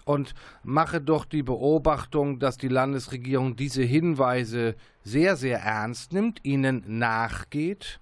und 0.06 0.36
mache 0.62 1.02
doch 1.02 1.26
die 1.26 1.42
Beobachtung, 1.42 2.38
dass 2.38 2.58
die 2.58 2.68
Landesregierung 2.68 3.56
diese 3.56 3.82
Hinweise 3.82 4.76
sehr, 5.04 5.36
sehr 5.36 5.62
ernst 5.62 6.14
nimmt, 6.14 6.46
ihnen 6.46 6.84
nachgeht. 7.00 8.00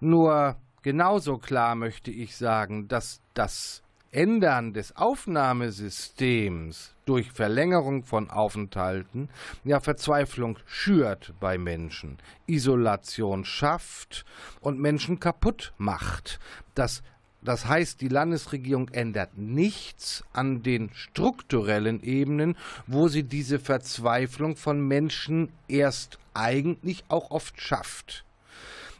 Nur 0.00 0.56
genauso 0.80 1.36
klar 1.36 1.74
möchte 1.74 2.10
ich 2.10 2.34
sagen, 2.34 2.88
dass 2.88 3.20
das 3.34 3.83
Ändern 4.14 4.72
des 4.72 4.96
Aufnahmesystems 4.96 6.94
durch 7.04 7.32
Verlängerung 7.32 8.04
von 8.04 8.30
Aufenthalten 8.30 9.28
ja 9.64 9.80
Verzweiflung 9.80 10.58
schürt 10.66 11.34
bei 11.40 11.58
Menschen, 11.58 12.18
Isolation 12.46 13.44
schafft 13.44 14.24
und 14.60 14.78
Menschen 14.80 15.18
kaputt 15.20 15.72
macht. 15.78 16.38
Das 16.74 17.02
das 17.42 17.66
heißt, 17.66 18.00
die 18.00 18.08
Landesregierung 18.08 18.88
ändert 18.88 19.36
nichts 19.36 20.24
an 20.32 20.62
den 20.62 20.88
strukturellen 20.94 22.02
Ebenen, 22.02 22.56
wo 22.86 23.08
sie 23.08 23.22
diese 23.22 23.58
Verzweiflung 23.58 24.56
von 24.56 24.80
Menschen 24.80 25.52
erst 25.68 26.18
eigentlich 26.32 27.04
auch 27.08 27.30
oft 27.30 27.60
schafft. 27.60 28.24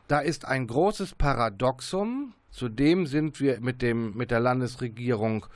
Da 0.08 0.20
ist 0.20 0.44
ein 0.44 0.66
großes 0.66 1.14
Paradoxum, 1.14 2.34
Zudem 2.54 3.06
sind 3.06 3.40
wir 3.40 3.60
mit, 3.60 3.82
dem, 3.82 4.16
mit 4.16 4.30
der 4.30 4.38
Landesregierung 4.38 5.46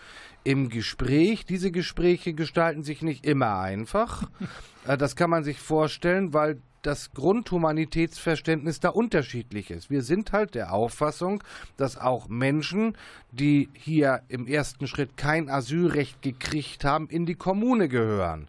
im 0.43 0.69
Gespräch. 0.69 1.47
Diese 1.47 1.71
Gespräche 1.71 2.35
gestalten 2.35 2.83
sich 2.83 3.03
nicht 3.03 3.25
immer 3.25 3.59
einfach. 3.61 4.29
Äh, 4.87 4.97
das 4.97 5.17
kann 5.17 5.29
man 5.29 5.43
sich 5.43 5.59
vorstellen, 5.59 6.33
weil 6.33 6.63
das 6.83 7.13
Grundhumanitätsverständnis 7.13 8.81
da 8.81 8.89
unterschiedlich 8.91 9.71
ist. 9.71 9.91
Wir 9.91 10.03
sind 10.03 10.33
halt 10.33 10.55
der 10.55 10.73
Auffassung, 10.73 11.43
dass 11.77 11.99
auch 11.99 12.29
Menschen, 12.29 12.97
die 13.33 13.69
hier 13.75 14.23
im 14.29 14.47
ersten 14.47 14.87
Schritt 14.87 15.17
kein 15.17 15.51
Asylrecht 15.51 16.23
gekriegt 16.23 16.85
haben, 16.85 17.09
in 17.09 17.27
die 17.27 17.35
Kommune 17.35 17.89
gehören. 17.89 18.47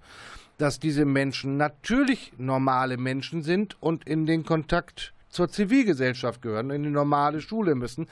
Dass 0.60 0.80
diese 0.80 1.04
Menschen 1.04 1.58
natürlich 1.58 2.32
normale 2.38 2.98
Menschen 2.98 3.42
sind 3.42 3.76
und 3.82 4.08
in 4.08 4.26
den 4.28 4.46
Kontakt 4.46 5.14
zur 5.30 5.50
Zivilgesellschaft 5.50 6.42
gehören, 6.42 6.70
in 6.70 6.84
die 6.84 6.90
normale 6.90 7.42
Schule 7.42 7.76
müssen, 7.76 8.08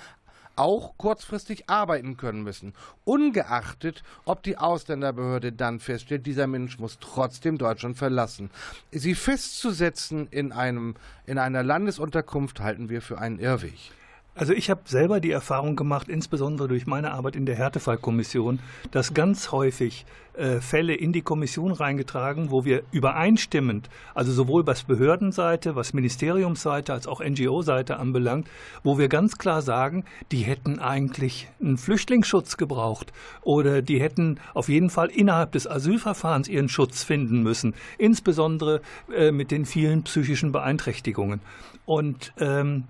auch 0.57 0.97
kurzfristig 0.97 1.69
arbeiten 1.69 2.17
können 2.17 2.43
müssen. 2.43 2.73
Ungeachtet, 3.05 4.03
ob 4.25 4.43
die 4.43 4.57
Ausländerbehörde 4.57 5.53
dann 5.53 5.79
feststellt, 5.79 6.25
dieser 6.25 6.47
Mensch 6.47 6.79
muss 6.79 6.97
trotzdem 6.99 7.57
Deutschland 7.57 7.97
verlassen. 7.97 8.49
Sie 8.91 9.15
festzusetzen 9.15 10.27
in, 10.27 10.51
einem, 10.51 10.95
in 11.25 11.37
einer 11.37 11.63
Landesunterkunft 11.63 12.59
halten 12.59 12.89
wir 12.89 13.01
für 13.01 13.19
einen 13.19 13.39
Irrweg. 13.39 13.91
Also 14.38 14.54
ich 14.54 14.69
habe 14.69 14.82
selber 14.86 15.19
die 15.19 15.32
Erfahrung 15.32 15.76
gemacht, 15.76 16.08
insbesondere 16.08 16.67
durch 16.67 16.86
meine 16.86 17.12
Arbeit 17.12 17.36
in 17.36 17.47
der 17.47 17.56
Härtefallkommission, 17.56 18.60
dass 18.91 19.15
ganz 19.15 19.52
häufig 19.52 20.06
äh, 20.34 20.62
Fälle 20.62 20.93
in 20.93 21.12
die 21.12 21.23
Kommission 21.23 21.71
reingetragen, 21.71 22.52
wo 22.52 22.63
wir 22.63 22.84
übereinstimmend, 22.91 23.89
also 24.13 24.32
sowohl 24.32 24.67
was 24.67 24.84
Behördenseite, 24.84 25.76
was 25.76 25.93
Ministeriumsseite 25.93 26.93
als 26.93 27.08
auch 27.08 27.19
NGO-Seite 27.19 27.97
anbelangt, 27.97 28.47
wo 28.84 29.00
wir 29.00 29.08
ganz 29.08 29.39
klar 29.39 29.63
sagen, 29.63 30.06
die 30.32 30.41
hätten 30.41 30.78
eigentlich 30.78 31.50
einen 31.60 31.80
Flüchtlingsschutz 31.80 32.58
gebraucht 32.58 33.12
oder 33.41 33.82
die 33.82 34.00
hätten 34.00 34.39
auf 34.54 34.69
jeden 34.69 34.91
Fall 34.91 35.08
innerhalb 35.08 35.54
des 35.54 35.65
Asylverfahrens 35.65 36.47
ihren 36.47 36.69
Schutz 36.69 37.02
finden 37.02 37.41
müssen, 37.41 37.73
insbesondere 37.97 38.82
äh, 39.12 39.32
mit 39.32 39.50
den 39.50 39.65
vielen 39.65 40.04
psychischen 40.04 40.52
Beeinträchtigungen. 40.52 41.41
Und 41.88 42.34
ähm, 42.38 42.84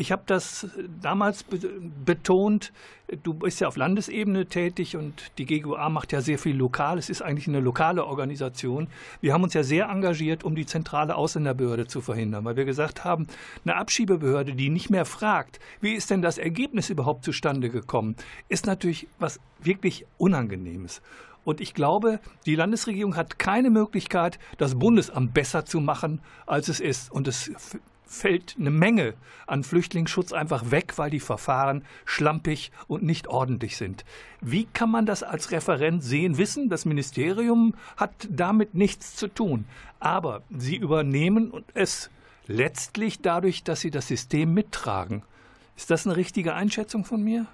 ich 0.00 0.12
habe 0.12 0.22
das 0.24 0.66
damals 1.02 1.44
betont. 2.06 2.72
Du 3.22 3.34
bist 3.34 3.60
ja 3.60 3.68
auf 3.68 3.76
Landesebene 3.76 4.46
tätig 4.46 4.96
und 4.96 5.30
die 5.36 5.44
GGUA 5.44 5.90
macht 5.90 6.12
ja 6.12 6.22
sehr 6.22 6.38
viel 6.38 6.56
lokal. 6.56 6.96
Es 6.96 7.10
ist 7.10 7.20
eigentlich 7.20 7.48
eine 7.48 7.60
lokale 7.60 8.06
Organisation. 8.06 8.88
Wir 9.20 9.34
haben 9.34 9.42
uns 9.42 9.52
ja 9.52 9.62
sehr 9.62 9.90
engagiert, 9.90 10.42
um 10.42 10.54
die 10.54 10.64
zentrale 10.64 11.16
Ausländerbehörde 11.16 11.86
zu 11.86 12.00
verhindern, 12.00 12.46
weil 12.46 12.56
wir 12.56 12.64
gesagt 12.64 13.04
haben, 13.04 13.26
eine 13.66 13.76
Abschiebebehörde, 13.76 14.54
die 14.54 14.70
nicht 14.70 14.88
mehr 14.88 15.04
fragt, 15.04 15.60
wie 15.82 15.92
ist 15.92 16.10
denn 16.10 16.22
das 16.22 16.38
Ergebnis 16.38 16.88
überhaupt 16.88 17.22
zustande 17.22 17.68
gekommen, 17.68 18.16
ist 18.48 18.64
natürlich 18.64 19.06
was 19.18 19.38
wirklich 19.62 20.06
Unangenehmes. 20.16 21.02
Und 21.44 21.60
ich 21.60 21.74
glaube, 21.74 22.20
die 22.46 22.54
Landesregierung 22.54 23.16
hat 23.16 23.38
keine 23.38 23.68
Möglichkeit, 23.68 24.38
das 24.56 24.78
Bundesamt 24.78 25.34
besser 25.34 25.66
zu 25.66 25.78
machen, 25.80 26.22
als 26.46 26.68
es 26.68 26.80
ist. 26.80 27.12
Und 27.12 27.28
es 27.28 27.50
fällt 28.10 28.56
eine 28.58 28.72
Menge 28.72 29.14
an 29.46 29.62
Flüchtlingsschutz 29.62 30.32
einfach 30.32 30.72
weg, 30.72 30.94
weil 30.96 31.10
die 31.10 31.20
Verfahren 31.20 31.84
schlampig 32.04 32.72
und 32.88 33.04
nicht 33.04 33.28
ordentlich 33.28 33.76
sind. 33.76 34.04
Wie 34.40 34.64
kann 34.64 34.90
man 34.90 35.06
das 35.06 35.22
als 35.22 35.52
Referent 35.52 36.02
sehen, 36.02 36.36
wissen? 36.36 36.68
Das 36.68 36.84
Ministerium 36.84 37.74
hat 37.96 38.10
damit 38.28 38.74
nichts 38.74 39.14
zu 39.14 39.28
tun. 39.28 39.64
Aber 40.00 40.42
sie 40.50 40.76
übernehmen 40.76 41.52
es 41.72 42.10
letztlich 42.48 43.20
dadurch, 43.20 43.62
dass 43.62 43.80
sie 43.80 43.92
das 43.92 44.08
System 44.08 44.54
mittragen. 44.54 45.22
Ist 45.76 45.90
das 45.90 46.04
eine 46.04 46.16
richtige 46.16 46.54
Einschätzung 46.54 47.04
von 47.04 47.22
mir? 47.22 47.46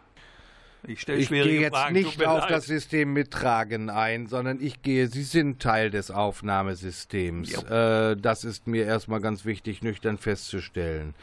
Ich 0.87 1.01
stelle 1.01 1.23
schwierige 1.23 1.49
ich 1.49 1.55
gehe 1.55 1.61
jetzt 1.63 1.77
Fragen. 1.77 1.95
nicht 1.95 2.27
auf 2.27 2.43
leid. 2.43 2.51
das 2.51 2.67
System 2.67 3.13
mittragen 3.13 3.91
ein, 3.91 4.27
sondern 4.27 4.61
ich 4.61 4.83
gehe, 4.83 5.09
Sie 5.09 5.23
sind 5.23 5.61
Teil 5.61 5.91
des 5.91 6.11
Aufnahmesystems. 6.11 7.63
Äh, 7.65 8.17
das 8.17 8.45
ist 8.45 8.67
mir 8.67 8.85
erstmal 8.85 9.21
ganz 9.21 9.45
wichtig, 9.45 9.83
nüchtern 9.83 10.19
festzustellen. 10.19 11.15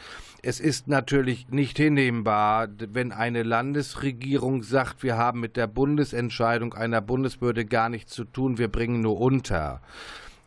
Es 0.42 0.60
ist 0.60 0.90
natürlich 0.90 1.48
nicht 1.50 1.78
hinnehmbar, 1.78 2.68
wenn 2.78 3.14
eine 3.14 3.44
Landesregierung 3.44 4.64
sagt, 4.64 5.02
wir 5.02 5.18
haben 5.18 5.40
mit 5.40 5.56
der 5.56 5.68
Bundesentscheidung 5.68 6.74
einer 6.74 7.00
Bundesbehörde 7.00 7.64
gar 7.64 7.88
nichts 7.88 8.14
zu 8.14 8.26
tun, 8.26 8.58
wir 8.58 8.68
bringen 8.68 9.00
nur 9.00 9.22
unter. 9.22 9.82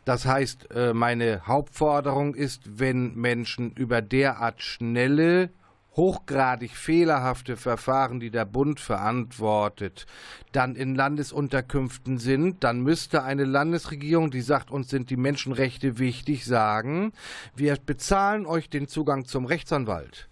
Das 0.05 0.27
heißt, 0.27 0.71
äh, 0.71 0.93
meine 0.93 1.47
Hauptforderung 1.47 2.35
ist, 2.35 2.79
wenn 2.79 3.15
Menschen 3.15 3.73
über 3.73 4.03
derart 4.03 4.63
schnelle 4.63 5.51
hochgradig 5.97 6.77
fehlerhafte 6.77 7.57
Verfahren, 7.57 8.21
die 8.21 8.31
der 8.31 8.45
Bund 8.45 8.81
verantwortet, 8.81 10.07
dann 10.53 10.77
in 10.77 10.95
Landesunterkünften 10.95 12.19
sind, 12.19 12.63
dann 12.65 12.81
müsste 12.81 13.23
eine 13.23 13.45
Landesregierung, 13.45 14.31
die 14.31 14.43
sagt, 14.43 14.71
uns 14.71 14.91
sind 14.91 15.11
die 15.11 15.17
Menschenrechte 15.17 15.99
wichtig, 15.99 16.45
sagen, 16.45 17.13
wir 17.55 17.77
bezahlen 17.77 18.47
euch 18.47 18.69
den 18.69 18.89
Zugang 18.89 19.25
zum 19.25 19.47
Rechtsanwalt. 19.47 20.29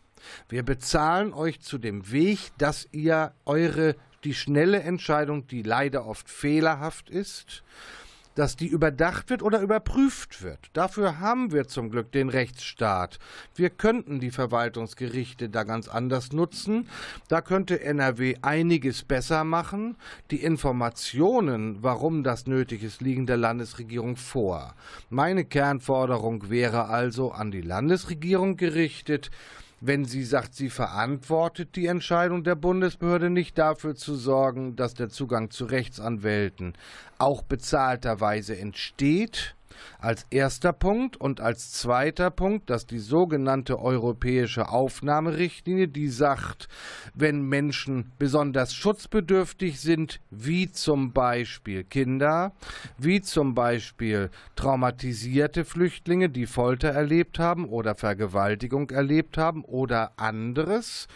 Wir 0.48 0.62
bezahlen 0.62 1.32
euch 1.32 1.60
zu 1.60 1.78
dem 1.78 2.10
Weg, 2.10 2.38
dass 2.58 2.88
ihr 2.92 3.32
eure 3.44 3.96
die 4.24 4.34
schnelle 4.34 4.80
Entscheidung, 4.80 5.46
die 5.46 5.62
leider 5.62 6.06
oft 6.06 6.30
fehlerhaft 6.30 7.10
ist, 7.10 7.62
dass 8.34 8.56
die 8.56 8.66
überdacht 8.66 9.30
wird 9.30 9.42
oder 9.42 9.60
überprüft 9.60 10.42
wird. 10.42 10.58
Dafür 10.72 11.20
haben 11.20 11.52
wir 11.52 11.68
zum 11.68 11.90
Glück 11.90 12.12
den 12.12 12.28
Rechtsstaat. 12.28 13.18
Wir 13.54 13.70
könnten 13.70 14.20
die 14.20 14.30
Verwaltungsgerichte 14.30 15.48
da 15.48 15.64
ganz 15.64 15.88
anders 15.88 16.32
nutzen. 16.32 16.88
Da 17.28 17.40
könnte 17.40 17.80
NRW 17.80 18.36
einiges 18.42 19.04
besser 19.04 19.44
machen. 19.44 19.96
Die 20.30 20.42
Informationen, 20.42 21.82
warum 21.82 22.24
das 22.24 22.46
nötig 22.46 22.82
ist, 22.82 23.00
liegen 23.00 23.26
der 23.26 23.36
Landesregierung 23.36 24.16
vor. 24.16 24.74
Meine 25.10 25.44
Kernforderung 25.44 26.50
wäre 26.50 26.86
also 26.88 27.32
an 27.32 27.50
die 27.50 27.62
Landesregierung 27.62 28.56
gerichtet, 28.56 29.30
wenn 29.86 30.06
sie 30.06 30.24
sagt, 30.24 30.54
sie 30.54 30.70
verantwortet 30.70 31.76
die 31.76 31.86
Entscheidung 31.86 32.42
der 32.42 32.54
Bundesbehörde 32.54 33.28
nicht 33.28 33.58
dafür 33.58 33.94
zu 33.94 34.14
sorgen, 34.14 34.76
dass 34.76 34.94
der 34.94 35.10
Zugang 35.10 35.50
zu 35.50 35.66
Rechtsanwälten 35.66 36.74
auch 37.18 37.42
bezahlterweise 37.42 38.56
entsteht, 38.56 39.54
als 39.98 40.26
erster 40.30 40.72
Punkt 40.72 41.16
und 41.16 41.40
als 41.40 41.72
zweiter 41.72 42.30
Punkt, 42.30 42.70
dass 42.70 42.86
die 42.86 42.98
sogenannte 42.98 43.78
europäische 43.78 44.68
Aufnahmerichtlinie, 44.68 45.88
die 45.88 46.08
sagt, 46.08 46.68
wenn 47.14 47.42
Menschen 47.42 48.12
besonders 48.18 48.74
schutzbedürftig 48.74 49.80
sind, 49.80 50.20
wie 50.30 50.70
zum 50.70 51.12
Beispiel 51.12 51.84
Kinder, 51.84 52.52
wie 52.98 53.20
zum 53.20 53.54
Beispiel 53.54 54.30
traumatisierte 54.56 55.64
Flüchtlinge, 55.64 56.28
die 56.28 56.46
Folter 56.46 56.88
erlebt 56.88 57.38
haben 57.38 57.68
oder 57.68 57.94
Vergewaltigung 57.94 58.90
erlebt 58.90 59.38
haben 59.38 59.64
oder 59.64 60.12
anderes, 60.16 61.08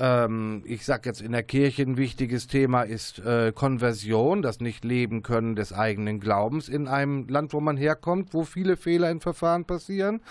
ähm, 0.00 0.62
ich 0.64 0.84
sage 0.84 1.08
jetzt 1.08 1.20
in 1.20 1.32
der 1.32 1.42
Kirche 1.42 1.82
ein 1.82 1.98
wichtiges 1.98 2.46
Thema 2.46 2.82
ist 2.82 3.18
äh, 3.18 3.52
Konversion, 3.54 4.40
das 4.40 4.60
Nicht-Leben 4.60 5.22
können 5.22 5.54
des 5.54 5.72
eigenen 5.72 6.20
Glaubens 6.20 6.68
in 6.68 6.88
einem 6.88 7.28
Land, 7.28 7.52
wo 7.52 7.60
man 7.60 7.76
herkommt, 7.76 8.32
wo 8.32 8.44
viele 8.44 8.76
Fehler 8.76 9.10
in 9.10 9.20
Verfahren 9.20 9.66
passieren. 9.66 10.22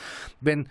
Wenn 0.41 0.67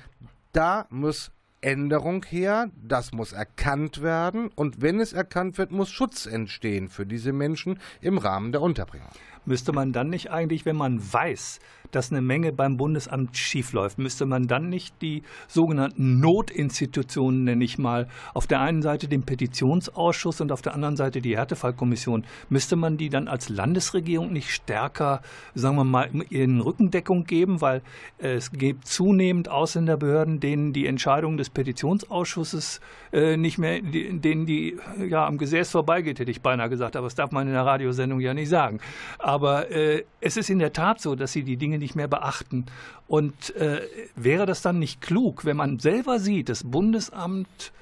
da 0.52 0.86
muss 0.90 1.30
Änderung 1.60 2.24
her, 2.24 2.70
das 2.82 3.12
muss 3.12 3.32
erkannt 3.32 4.02
werden 4.02 4.50
und 4.54 4.80
wenn 4.80 5.00
es 5.00 5.12
erkannt 5.12 5.58
wird, 5.58 5.70
muss 5.70 5.90
Schutz 5.90 6.26
entstehen 6.26 6.88
für 6.88 7.06
diese 7.06 7.32
Menschen 7.32 7.80
im 8.00 8.18
Rahmen 8.18 8.52
der 8.52 8.62
Unterbringung. 8.62 9.08
Müsste 9.44 9.72
man 9.72 9.92
dann 9.92 10.10
nicht 10.10 10.30
eigentlich, 10.30 10.66
wenn 10.66 10.76
man 10.76 11.00
weiß, 11.00 11.60
dass 11.90 12.10
eine 12.10 12.20
Menge 12.20 12.52
beim 12.52 12.76
Bundesamt 12.76 13.36
schiefläuft, 13.36 13.98
müsste 13.98 14.26
man 14.26 14.46
dann 14.46 14.68
nicht 14.68 15.00
die 15.02 15.22
sogenannten 15.46 16.20
Notinstitutionen, 16.20 17.44
nenne 17.44 17.64
ich 17.64 17.78
mal, 17.78 18.08
auf 18.34 18.46
der 18.46 18.60
einen 18.60 18.82
Seite 18.82 19.08
den 19.08 19.22
Petitionsausschuss 19.22 20.40
und 20.40 20.52
auf 20.52 20.62
der 20.62 20.74
anderen 20.74 20.96
Seite 20.96 21.20
die 21.20 21.36
Härtefallkommission, 21.36 22.24
müsste 22.48 22.76
man 22.76 22.96
die 22.96 23.08
dann 23.08 23.28
als 23.28 23.48
Landesregierung 23.48 24.32
nicht 24.32 24.50
stärker, 24.50 25.22
sagen 25.54 25.76
wir 25.76 25.84
mal, 25.84 26.10
in 26.30 26.60
Rückendeckung 26.60 27.24
geben, 27.24 27.60
weil 27.60 27.82
es 28.18 28.50
gibt 28.52 28.86
zunehmend 28.86 29.48
Ausländerbehörden, 29.48 30.40
denen 30.40 30.72
die 30.72 30.86
Entscheidung 30.86 31.36
des 31.36 31.50
Petitionsausschusses 31.50 32.80
äh, 33.12 33.36
nicht 33.36 33.58
mehr, 33.58 33.80
denen 33.80 34.46
die 34.46 34.76
ja 35.08 35.26
am 35.26 35.38
Gesäß 35.38 35.70
vorbeigeht, 35.70 36.18
hätte 36.18 36.30
ich 36.30 36.42
beinahe 36.42 36.68
gesagt, 36.68 36.96
aber 36.96 37.06
das 37.06 37.14
darf 37.14 37.30
man 37.32 37.46
in 37.46 37.52
der 37.52 37.64
Radiosendung 37.64 38.20
ja 38.20 38.34
nicht 38.34 38.48
sagen. 38.48 38.80
Aber 39.18 39.70
äh, 39.70 40.04
es 40.20 40.36
ist 40.36 40.50
in 40.50 40.58
der 40.58 40.72
Tat 40.72 41.00
so, 41.00 41.14
dass 41.14 41.32
sie 41.32 41.42
die 41.42 41.56
Dinge 41.56 41.77
nicht 41.78 41.94
mehr 41.94 42.08
beachten. 42.08 42.66
Und 43.06 43.54
äh, 43.56 43.82
wäre 44.16 44.46
das 44.46 44.62
dann 44.62 44.78
nicht 44.78 45.00
klug, 45.00 45.44
wenn 45.44 45.56
man 45.56 45.78
selber 45.78 46.18
sieht, 46.18 46.48
das 46.48 46.64
Bundesamt 46.64 47.72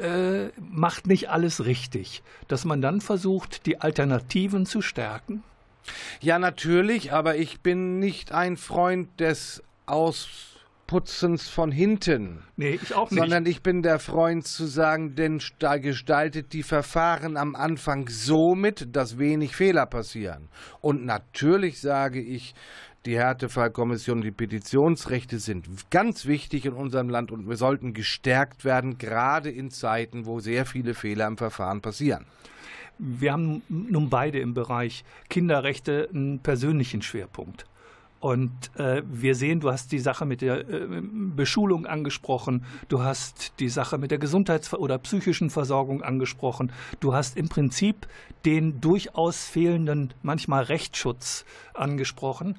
äh, 0.00 0.48
macht 0.58 1.06
nicht 1.06 1.28
alles 1.28 1.64
richtig, 1.64 2.22
dass 2.48 2.64
man 2.64 2.80
dann 2.80 3.00
versucht, 3.00 3.66
die 3.66 3.80
Alternativen 3.80 4.66
zu 4.66 4.80
stärken? 4.80 5.42
Ja, 6.20 6.38
natürlich, 6.38 7.12
aber 7.12 7.36
ich 7.36 7.60
bin 7.60 7.98
nicht 7.98 8.32
ein 8.32 8.56
Freund 8.56 9.20
des 9.20 9.62
Ausputzens 9.86 11.48
von 11.48 11.72
hinten. 11.72 12.42
Nee, 12.56 12.78
ich 12.82 12.94
auch 12.94 13.10
nicht. 13.10 13.20
Sondern 13.20 13.46
ich 13.46 13.62
bin 13.62 13.82
der 13.82 13.98
Freund 13.98 14.46
zu 14.46 14.66
sagen, 14.66 15.14
denn 15.14 15.40
gestaltet 15.82 16.52
die 16.52 16.62
Verfahren 16.62 17.36
am 17.36 17.54
Anfang 17.54 18.08
so 18.08 18.54
mit, 18.54 18.94
dass 18.94 19.18
wenig 19.18 19.56
Fehler 19.56 19.86
passieren. 19.86 20.48
Und 20.80 21.04
natürlich 21.04 21.80
sage 21.80 22.20
ich, 22.20 22.54
die 23.06 23.16
Härtefallkommission, 23.16 24.20
die 24.20 24.30
Petitionsrechte 24.30 25.38
sind 25.38 25.90
ganz 25.90 26.26
wichtig 26.26 26.66
in 26.66 26.74
unserem 26.74 27.08
Land 27.08 27.32
und 27.32 27.48
wir 27.48 27.56
sollten 27.56 27.94
gestärkt 27.94 28.64
werden, 28.64 28.98
gerade 28.98 29.50
in 29.50 29.70
Zeiten, 29.70 30.26
wo 30.26 30.40
sehr 30.40 30.66
viele 30.66 30.94
Fehler 30.94 31.26
im 31.26 31.38
Verfahren 31.38 31.80
passieren. 31.80 32.26
Wir 32.98 33.32
haben 33.32 33.62
nun 33.68 34.10
beide 34.10 34.40
im 34.40 34.52
Bereich 34.52 35.04
Kinderrechte 35.30 36.10
einen 36.12 36.40
persönlichen 36.40 37.00
Schwerpunkt. 37.00 37.64
Und 38.20 38.52
äh, 38.76 39.02
wir 39.10 39.34
sehen, 39.34 39.60
du 39.60 39.70
hast 39.70 39.92
die 39.92 39.98
Sache 39.98 40.26
mit 40.26 40.42
der 40.42 40.68
äh, 40.68 40.86
Beschulung 41.00 41.86
angesprochen, 41.86 42.66
du 42.88 43.02
hast 43.02 43.54
die 43.60 43.70
Sache 43.70 43.96
mit 43.96 44.10
der 44.10 44.18
Gesundheits- 44.18 44.74
oder 44.74 44.98
psychischen 44.98 45.48
Versorgung 45.48 46.02
angesprochen, 46.02 46.70
du 47.00 47.14
hast 47.14 47.38
im 47.38 47.48
Prinzip 47.48 48.06
den 48.44 48.82
durchaus 48.82 49.46
fehlenden, 49.46 50.12
manchmal 50.22 50.64
Rechtsschutz 50.64 51.46
angesprochen. 51.72 52.56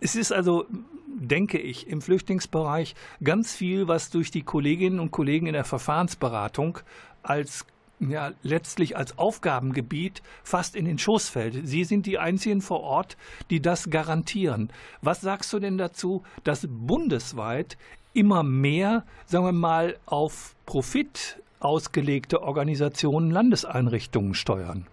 Es 0.00 0.16
ist 0.16 0.32
also, 0.32 0.66
denke 1.06 1.58
ich, 1.58 1.88
im 1.88 2.02
Flüchtlingsbereich 2.02 2.94
ganz 3.22 3.54
viel, 3.54 3.88
was 3.88 4.10
durch 4.10 4.30
die 4.30 4.42
Kolleginnen 4.42 5.00
und 5.00 5.10
Kollegen 5.10 5.46
in 5.46 5.54
der 5.54 5.64
Verfahrensberatung 5.64 6.78
als 7.22 7.66
ja, 8.08 8.32
letztlich 8.42 8.96
als 8.96 9.18
Aufgabengebiet 9.18 10.22
fast 10.42 10.74
in 10.74 10.84
den 10.84 10.98
Schoß 10.98 11.28
fällt. 11.28 11.66
Sie 11.66 11.84
sind 11.84 12.06
die 12.06 12.18
einzigen 12.18 12.60
vor 12.60 12.80
Ort, 12.80 13.16
die 13.50 13.60
das 13.60 13.90
garantieren. 13.90 14.70
Was 15.02 15.20
sagst 15.20 15.52
du 15.52 15.60
denn 15.60 15.78
dazu, 15.78 16.22
dass 16.44 16.66
bundesweit 16.68 17.76
immer 18.12 18.42
mehr, 18.42 19.04
sagen 19.26 19.44
wir 19.44 19.52
mal, 19.52 19.96
auf 20.06 20.54
Profit 20.66 21.40
ausgelegte 21.60 22.42
Organisationen 22.42 23.30
Landeseinrichtungen 23.30 24.34
steuern? 24.34 24.86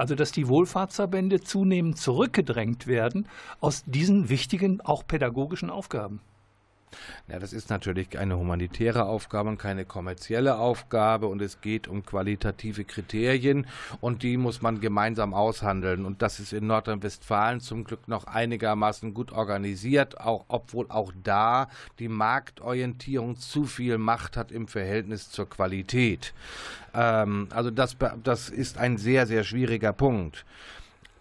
Also 0.00 0.14
dass 0.14 0.32
die 0.32 0.48
Wohlfahrtsverbände 0.48 1.42
zunehmend 1.42 1.98
zurückgedrängt 1.98 2.86
werden 2.86 3.28
aus 3.60 3.84
diesen 3.84 4.30
wichtigen, 4.30 4.80
auch 4.80 5.06
pädagogischen 5.06 5.68
Aufgaben. 5.68 6.22
Ja, 7.28 7.38
das 7.38 7.52
ist 7.52 7.70
natürlich 7.70 8.18
eine 8.18 8.36
humanitäre 8.36 9.04
Aufgabe 9.04 9.48
und 9.48 9.58
keine 9.58 9.84
kommerzielle 9.84 10.58
Aufgabe 10.58 11.26
und 11.26 11.40
es 11.40 11.60
geht 11.60 11.86
um 11.86 12.04
qualitative 12.04 12.84
Kriterien 12.84 13.66
und 14.00 14.22
die 14.22 14.36
muss 14.36 14.62
man 14.62 14.80
gemeinsam 14.80 15.32
aushandeln 15.32 16.04
und 16.04 16.22
das 16.22 16.40
ist 16.40 16.52
in 16.52 16.66
Nordrhein-Westfalen 16.66 17.60
zum 17.60 17.84
Glück 17.84 18.08
noch 18.08 18.24
einigermaßen 18.24 19.14
gut 19.14 19.32
organisiert, 19.32 20.20
auch 20.20 20.44
obwohl 20.48 20.86
auch 20.88 21.12
da 21.22 21.68
die 21.98 22.08
Marktorientierung 22.08 23.36
zu 23.36 23.64
viel 23.64 23.98
Macht 23.98 24.36
hat 24.36 24.50
im 24.50 24.66
Verhältnis 24.66 25.30
zur 25.30 25.48
Qualität. 25.48 26.32
Ähm, 26.94 27.48
also 27.50 27.70
das, 27.70 27.96
das 28.22 28.48
ist 28.48 28.78
ein 28.78 28.98
sehr, 28.98 29.26
sehr 29.26 29.44
schwieriger 29.44 29.92
Punkt. 29.92 30.44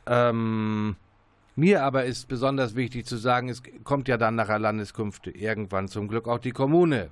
Ähm, 0.07 0.95
mir 1.59 1.83
aber 1.83 2.05
ist 2.05 2.27
besonders 2.27 2.75
wichtig 2.75 3.05
zu 3.05 3.17
sagen, 3.17 3.49
es 3.49 3.61
kommt 3.83 4.07
ja 4.07 4.17
dann 4.17 4.35
nach 4.35 4.47
der 4.47 4.59
Landeskünfte 4.59 5.31
irgendwann 5.31 5.87
zum 5.87 6.07
Glück 6.07 6.27
auch 6.27 6.39
die 6.39 6.51
Kommune. 6.51 7.09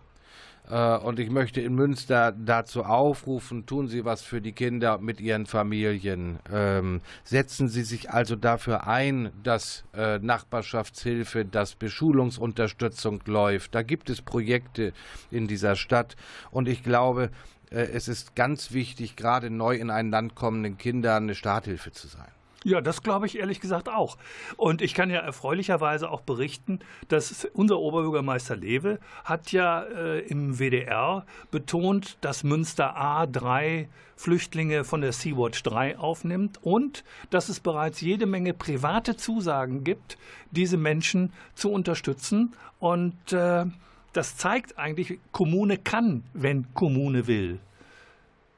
Äh, 0.69 0.97
und 0.97 1.19
ich 1.19 1.29
möchte 1.29 1.61
in 1.61 1.75
Münster 1.75 2.31
dazu 2.31 2.83
aufrufen, 2.83 3.65
tun 3.65 3.87
Sie 3.87 4.05
was 4.05 4.21
für 4.21 4.41
die 4.41 4.51
Kinder 4.51 4.97
mit 4.97 5.21
ihren 5.21 5.45
Familien. 5.45 6.39
Ähm, 6.51 7.01
setzen 7.23 7.69
Sie 7.69 7.83
sich 7.83 8.11
also 8.11 8.35
dafür 8.35 8.87
ein, 8.87 9.31
dass 9.43 9.85
äh, 9.93 10.19
Nachbarschaftshilfe, 10.19 11.45
dass 11.45 11.75
Beschulungsunterstützung 11.75 13.21
läuft. 13.25 13.75
Da 13.75 13.81
gibt 13.83 14.09
es 14.09 14.21
Projekte 14.21 14.93
in 15.31 15.47
dieser 15.47 15.75
Stadt. 15.75 16.15
Und 16.51 16.67
ich 16.67 16.83
glaube, 16.83 17.31
äh, 17.71 17.81
es 17.81 18.07
ist 18.07 18.35
ganz 18.35 18.71
wichtig, 18.71 19.15
gerade 19.15 19.49
neu 19.49 19.75
in 19.75 19.89
ein 19.89 20.11
Land 20.11 20.35
kommenden 20.35 20.77
Kindern 20.77 21.23
eine 21.23 21.35
Starthilfe 21.35 21.91
zu 21.91 22.07
sein. 22.07 22.36
Ja, 22.67 22.81
das 22.81 23.01
glaube 23.01 23.27
ich 23.27 23.39
ehrlich 23.39 23.61
gesagt 23.61 23.87
auch. 23.87 24.17
Und 24.57 24.81
ich 24.81 24.93
kann 24.93 25.09
ja 25.09 25.19
erfreulicherweise 25.19 26.11
auch 26.11 26.19
berichten, 26.19 26.79
dass 27.07 27.45
unser 27.53 27.79
Oberbürgermeister 27.79 28.57
Lewe 28.57 28.99
hat 29.23 29.53
ja 29.53 29.83
äh, 29.83 30.19
im 30.27 30.59
WDR 30.59 31.25
betont, 31.49 32.17
dass 32.19 32.43
Münster 32.43 32.97
A 32.97 33.25
drei 33.25 33.87
Flüchtlinge 34.17 34.83
von 34.83 34.99
der 34.99 35.13
Sea-Watch 35.13 35.63
3 35.63 35.97
aufnimmt 35.97 36.59
und 36.61 37.05
dass 37.29 37.47
es 37.47 37.61
bereits 37.61 38.01
jede 38.01 38.25
Menge 38.25 38.53
private 38.53 39.15
Zusagen 39.15 39.85
gibt, 39.85 40.17
diese 40.51 40.75
Menschen 40.75 41.31
zu 41.55 41.71
unterstützen. 41.71 42.53
Und 42.79 43.31
äh, 43.31 43.63
das 44.11 44.35
zeigt 44.35 44.77
eigentlich, 44.77 45.19
Kommune 45.31 45.77
kann, 45.77 46.25
wenn 46.33 46.73
Kommune 46.73 47.27
will. 47.27 47.61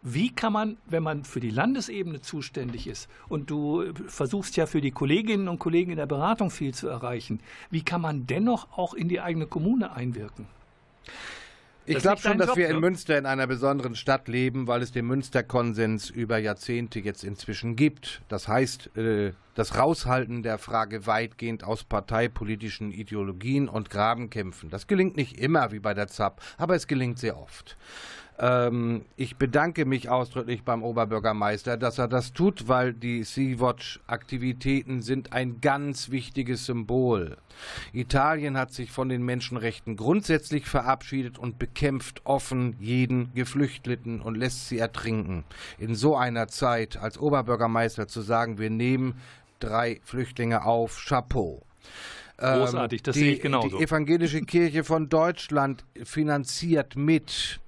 Wie 0.01 0.33
kann 0.33 0.53
man, 0.53 0.77
wenn 0.85 1.03
man 1.03 1.25
für 1.25 1.41
die 1.41 1.49
Landesebene 1.49 2.21
zuständig 2.21 2.87
ist 2.87 3.09
und 3.27 3.49
du 3.49 3.93
versuchst 4.07 4.55
ja 4.55 4.65
für 4.65 4.79
die 4.79 4.91
Kolleginnen 4.91 5.49
und 5.49 5.59
Kollegen 5.59 5.91
in 5.91 5.97
der 5.97 6.05
Beratung 6.05 6.51
viel 6.51 6.73
zu 6.73 6.87
erreichen, 6.87 7.41
wie 7.69 7.81
kann 7.81 7.99
man 7.99 8.25
dennoch 8.25 8.77
auch 8.77 8.93
in 8.93 9.09
die 9.09 9.19
eigene 9.19 9.45
Kommune 9.45 9.91
einwirken? 9.91 10.47
Ich 11.85 11.97
glaube 11.97 12.21
schon, 12.21 12.37
dass 12.37 12.49
Job, 12.49 12.57
wir 12.57 12.69
in? 12.69 12.79
Münster 12.79 13.17
in 13.17 13.25
einer 13.25 13.47
besonderen 13.47 13.95
Stadt 13.95 14.27
leben, 14.27 14.67
weil 14.67 14.83
es 14.83 14.91
den 14.91 15.07
Münsterkonsens 15.07 16.11
über 16.11 16.37
Jahrzehnte 16.37 16.99
jetzt 16.99 17.23
inzwischen 17.23 17.75
gibt. 17.75 18.21
Das 18.27 18.47
heißt, 18.47 18.95
äh, 18.95 19.33
das 19.55 19.75
Raushalten 19.75 20.43
der 20.43 20.59
Frage 20.59 21.07
weitgehend 21.07 21.63
aus 21.63 21.83
parteipolitischen 21.83 22.91
Ideologien 22.91 23.67
und 23.67 23.89
Grabenkämpfen. 23.89 24.69
Das 24.69 24.85
gelingt 24.85 25.17
nicht 25.17 25.39
immer 25.39 25.71
wie 25.71 25.79
bei 25.79 25.95
der 25.95 26.07
ZAP, 26.07 26.41
aber 26.57 26.75
es 26.75 26.85
gelingt 26.85 27.17
sehr 27.17 27.39
oft. 27.39 27.75
Ähm, 28.41 29.03
ich 29.17 29.35
bedanke 29.35 29.85
mich 29.85 30.09
ausdrücklich 30.09 30.63
beim 30.63 30.81
Oberbürgermeister, 30.81 31.75
dass 31.75 31.97
er 31.97 32.07
das 32.07 32.31
tut, 32.31 32.69
weil 32.69 32.93
die 32.93 33.23
Sea-Watch-Aktivitäten 33.23 35.01
sind 35.01 35.33
ein 35.33 35.59
ganz 35.59 36.09
wichtiges 36.09 36.65
Symbol. 36.65 37.35
Italien 37.91 38.57
hat 38.57 38.71
sich 38.71 38.91
von 38.91 39.09
den 39.09 39.23
Menschenrechten 39.23 39.97
grundsätzlich 39.97 40.67
verabschiedet 40.67 41.37
und 41.37 41.59
bekämpft 41.59 42.21
offen 42.23 42.77
jeden 42.79 43.33
Geflüchteten 43.33 44.21
und 44.21 44.35
lässt 44.35 44.69
sie 44.69 44.77
ertrinken. 44.77 45.43
In 45.77 45.93
so 45.93 46.15
einer 46.15 46.47
Zeit 46.47 46.95
als 46.95 47.17
Oberbürgermeister 47.17 48.07
zu 48.07 48.21
sagen, 48.21 48.57
wir 48.57 48.69
nehmen 48.69 49.15
drei 49.59 49.99
Flüchtlinge 50.05 50.63
auf, 50.63 51.03
Chapeau. 51.05 51.61
Großartig, 52.37 53.03
das 53.03 53.15
die, 53.15 53.19
sehe 53.19 53.33
ich 53.33 53.41
genauso. 53.41 53.77
Die 53.77 53.83
evangelische 53.83 54.41
Kirche 54.43 54.85
von 54.85 55.09
Deutschland 55.09 55.83
finanziert 56.03 56.95
mit 56.95 57.59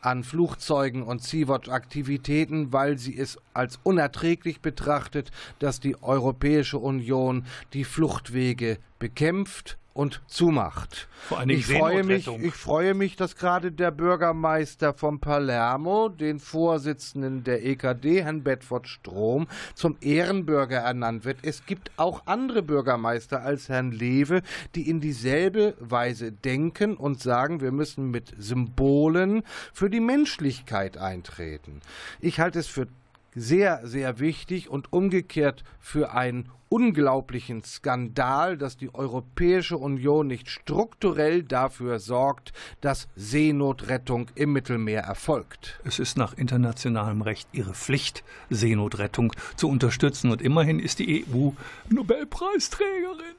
an 0.00 0.24
Flugzeugen 0.24 1.02
und 1.02 1.22
Sea-Watch-Aktivitäten, 1.22 2.72
weil 2.72 2.98
sie 2.98 3.18
es 3.18 3.38
als 3.54 3.78
unerträglich 3.82 4.60
betrachtet, 4.60 5.30
dass 5.58 5.80
die 5.80 6.02
Europäische 6.02 6.78
Union 6.78 7.44
die 7.72 7.84
Fluchtwege 7.84 8.78
bekämpft 8.98 9.78
und 9.98 10.22
zumacht. 10.28 11.08
Vor 11.26 11.40
allen 11.40 11.48
Dingen 11.48 11.58
ich 11.58 11.66
freue 11.66 12.04
mich, 12.04 12.28
ich 12.28 12.54
freue 12.54 12.94
mich, 12.94 13.16
dass 13.16 13.34
gerade 13.34 13.72
der 13.72 13.90
Bürgermeister 13.90 14.94
von 14.94 15.18
Palermo 15.18 16.08
den 16.08 16.38
Vorsitzenden 16.38 17.42
der 17.42 17.66
EKD, 17.66 18.22
Herrn 18.22 18.44
Bedford 18.44 18.86
Strom, 18.86 19.48
zum 19.74 19.96
Ehrenbürger 20.00 20.78
ernannt 20.78 21.24
wird. 21.24 21.38
Es 21.42 21.66
gibt 21.66 21.90
auch 21.96 22.22
andere 22.26 22.62
Bürgermeister 22.62 23.42
als 23.42 23.68
Herrn 23.68 23.90
Lewe, 23.90 24.42
die 24.76 24.88
in 24.88 25.00
dieselbe 25.00 25.74
Weise 25.80 26.30
denken 26.30 26.96
und 26.96 27.20
sagen, 27.20 27.60
wir 27.60 27.72
müssen 27.72 28.08
mit 28.12 28.32
Symbolen 28.38 29.42
für 29.72 29.90
die 29.90 29.98
Menschlichkeit 29.98 30.96
eintreten. 30.96 31.80
Ich 32.20 32.38
halte 32.38 32.60
es 32.60 32.68
für 32.68 32.86
sehr, 33.34 33.80
sehr 33.84 34.20
wichtig 34.20 34.68
und 34.68 34.92
umgekehrt 34.92 35.64
für 35.80 36.12
einen 36.12 36.50
unglaublichen 36.68 37.62
Skandal, 37.64 38.56
dass 38.56 38.76
die 38.76 38.94
Europäische 38.94 39.76
Union 39.76 40.26
nicht 40.26 40.48
strukturell 40.48 41.42
dafür 41.42 41.98
sorgt, 41.98 42.52
dass 42.80 43.08
Seenotrettung 43.16 44.30
im 44.34 44.52
Mittelmeer 44.52 45.02
erfolgt. 45.02 45.80
Es 45.84 45.98
ist 45.98 46.16
nach 46.16 46.34
internationalem 46.34 47.22
Recht 47.22 47.48
ihre 47.52 47.74
Pflicht, 47.74 48.24
Seenotrettung 48.50 49.32
zu 49.56 49.68
unterstützen. 49.68 50.30
Und 50.30 50.42
immerhin 50.42 50.78
ist 50.78 50.98
die 50.98 51.24
EU 51.24 51.50
Nobelpreisträgerin. 51.88 53.36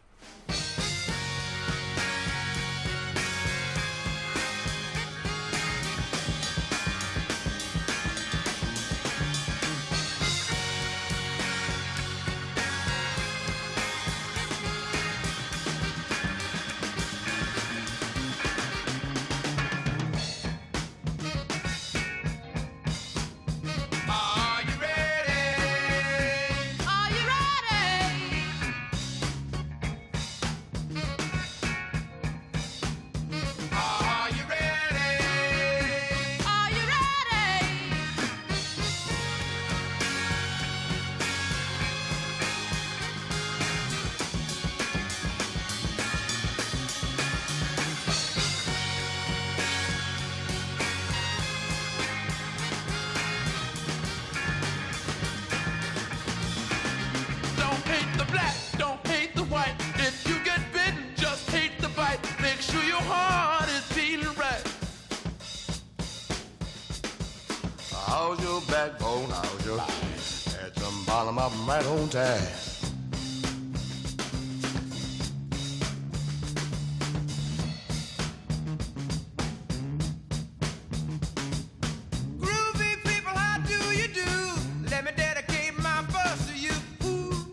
To 86.48 86.54
you. 86.58 86.74
Ooh. 87.06 87.46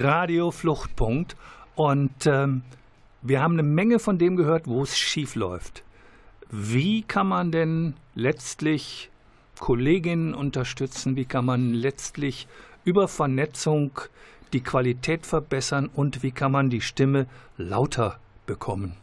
Radio 0.00 0.50
Fluchtpunkt. 0.50 1.36
Und 1.74 2.24
ähm, 2.24 2.62
wir 3.20 3.42
haben 3.42 3.52
eine 3.52 3.62
Menge 3.62 3.98
von 3.98 4.16
dem 4.16 4.36
gehört, 4.36 4.66
wo 4.66 4.82
es 4.82 4.96
schief 4.96 5.34
läuft. 5.34 5.83
Wie 6.56 7.02
kann 7.02 7.26
man 7.26 7.50
denn 7.50 7.94
letztlich 8.14 9.10
Kolleginnen 9.58 10.34
unterstützen? 10.34 11.16
Wie 11.16 11.24
kann 11.24 11.44
man 11.44 11.74
letztlich 11.74 12.46
über 12.84 13.08
Vernetzung 13.08 13.98
die 14.52 14.60
Qualität 14.60 15.26
verbessern? 15.26 15.90
Und 15.92 16.22
wie 16.22 16.30
kann 16.30 16.52
man 16.52 16.70
die 16.70 16.80
Stimme 16.80 17.26
lauter 17.56 18.20
bekommen? 18.46 18.94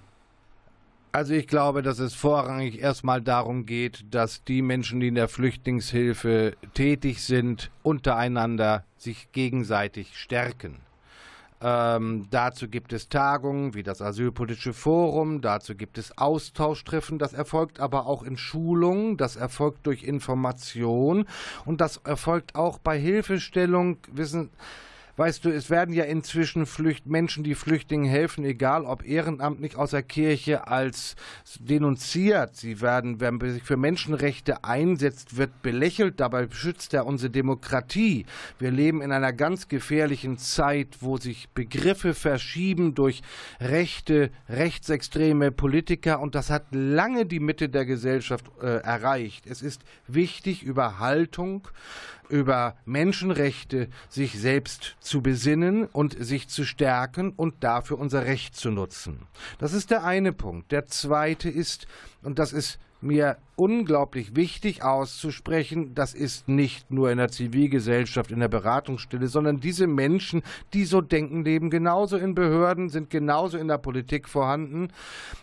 Also 1.12 1.34
ich 1.34 1.46
glaube, 1.46 1.82
dass 1.82 2.00
es 2.00 2.14
vorrangig 2.14 2.80
erstmal 2.80 3.22
darum 3.22 3.66
geht, 3.66 4.06
dass 4.12 4.46
die 4.46 4.62
Menschen, 4.62 5.02
die 5.02 5.10
in 5.10 5.16
der 5.16 5.28
Flüchtlingshilfe 5.28 6.56
tätig 6.74 7.22
sind, 7.22 7.70
untereinander 7.84 8.86
sich 8.96 9.30
gegenseitig 9.34 10.18
stärken. 10.18 10.78
Ähm, 11.64 12.28
dazu 12.32 12.68
gibt 12.68 12.92
es 12.92 13.08
Tagungen 13.08 13.76
wie 13.76 13.84
das 13.84 14.02
Asylpolitische 14.02 14.74
Forum, 14.74 15.42
dazu 15.42 15.76
gibt 15.76 16.00
es 16.00 16.18
Austauschtreffen, 16.18 17.20
das 17.20 17.34
erfolgt 17.34 17.80
aber 17.80 18.08
auch 18.08 18.24
in 18.24 18.36
Schulungen, 18.36 19.16
das 19.16 19.36
erfolgt 19.36 19.86
durch 19.86 20.04
Information 20.04 21.26
und 21.66 21.80
das 21.80 21.98
erfolgt 21.98 22.56
auch 22.56 22.80
bei 22.80 22.98
Hilfestellung. 22.98 23.98
Wissen, 24.12 24.50
Weißt 25.18 25.44
du, 25.46 25.50
es 25.50 25.70
werden 25.70 25.94
ja 25.94 26.06
inzwischen 26.06 26.66
Flücht 26.66 27.06
Menschen, 27.06 27.44
die 27.44 27.56
Flüchtlingen 27.56 28.10
helfen, 28.10 28.44
egal 28.46 28.86
ob 28.86 29.06
ehrenamtlich 29.06 29.76
aus 29.76 29.92
der 29.92 30.04
Kirche, 30.04 30.68
als 30.68 31.16
denunziert. 31.60 32.56
Sie 32.56 32.82
werden, 32.82 33.20
wer 33.20 33.34
sich 33.52 33.64
für 33.64 33.78
Menschenrechte 33.78 34.64
einsetzt, 34.64 35.38
wird 35.38 35.62
belächelt. 35.62 36.20
Dabei 36.20 36.46
beschützt 36.46 36.94
er 36.94 37.06
unsere 37.06 37.30
Demokratie. 37.30 38.26
Wir 38.60 38.72
leben 38.72 39.02
in 39.02 39.12
einer 39.12 39.34
ganz 39.34 39.68
gefährlichen 39.68 40.38
Zeit, 40.38 40.98
wo 41.02 41.18
sich 41.18 41.50
Begriffe 41.50 42.14
verschieben 42.14 42.96
durch 42.96 43.22
rechte, 43.60 44.32
rechtsextreme 44.50 45.52
Politiker 45.52 46.20
und 46.20 46.36
das 46.36 46.50
hat 46.50 46.66
lange 46.72 47.26
die 47.26 47.40
Mitte 47.40 47.70
der 47.70 47.86
Gesellschaft 47.86 48.46
äh, 48.62 48.78
erreicht. 48.78 49.46
Es 49.48 49.62
ist 49.62 49.82
wichtig, 50.08 50.64
über 50.64 51.00
Haltung, 51.00 51.68
über 52.32 52.76
Menschenrechte 52.86 53.90
sich 54.10 54.40
selbst 54.40 54.96
zu 55.00 55.22
besinnen 55.22 55.86
und 55.86 56.16
sich 56.24 56.48
zu 56.48 56.64
stärken 56.64 57.32
und 57.32 57.64
dafür 57.64 58.00
unser 58.00 58.26
Recht 58.26 58.56
zu 58.56 58.72
nutzen. 58.72 59.28
Das 59.60 59.74
ist 59.74 59.92
der 59.92 60.04
eine 60.04 60.34
Punkt. 60.34 60.72
Der 60.72 60.88
zweite 60.88 61.50
ist, 61.50 61.88
und 62.24 62.40
das 62.40 62.54
ist 62.54 62.80
mir 63.04 63.38
unglaublich 63.56 64.36
wichtig 64.36 64.84
auszusprechen, 64.84 65.94
das 65.94 66.16
ist 66.16 66.48
nicht 66.48 66.90
nur 66.90 67.12
in 67.12 67.20
der 67.20 67.30
Zivilgesellschaft, 67.30 68.32
in 68.32 68.40
der 68.40 68.48
Beratungsstelle, 68.48 69.28
sondern 69.28 69.60
diese 69.60 69.86
Menschen, 69.86 70.42
die 70.74 70.84
so 70.84 71.02
denken, 71.02 71.44
leben 71.44 71.70
genauso 71.70 72.18
in 72.18 72.34
Behörden, 72.34 72.90
sind 72.90 73.12
genauso 73.12 73.60
in 73.60 73.68
der 73.68 73.78
Politik 73.78 74.28
vorhanden. 74.28 74.88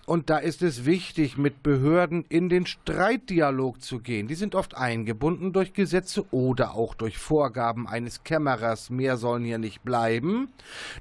Und 0.04 0.30
da 0.30 0.38
ist 0.38 0.62
es 0.62 0.84
wichtig, 0.84 1.38
mit 1.38 1.62
Behörden 1.62 2.24
in 2.28 2.48
den 2.48 2.66
Streitdialog 2.66 3.82
zu 3.82 4.00
gehen. 4.00 4.26
Die 4.26 4.34
sind 4.34 4.56
oft 4.56 4.76
eingebunden 4.76 5.52
durch 5.52 5.72
Gesetze 5.72 6.24
oder 6.32 6.74
auch 6.74 6.94
durch 6.94 7.18
Vorgaben 7.18 7.86
eines 7.86 8.24
Kämmerers. 8.24 8.90
Mehr 8.90 9.16
sollen 9.16 9.44
hier 9.44 9.58
nicht 9.58 9.82
bleiben. 9.82 10.48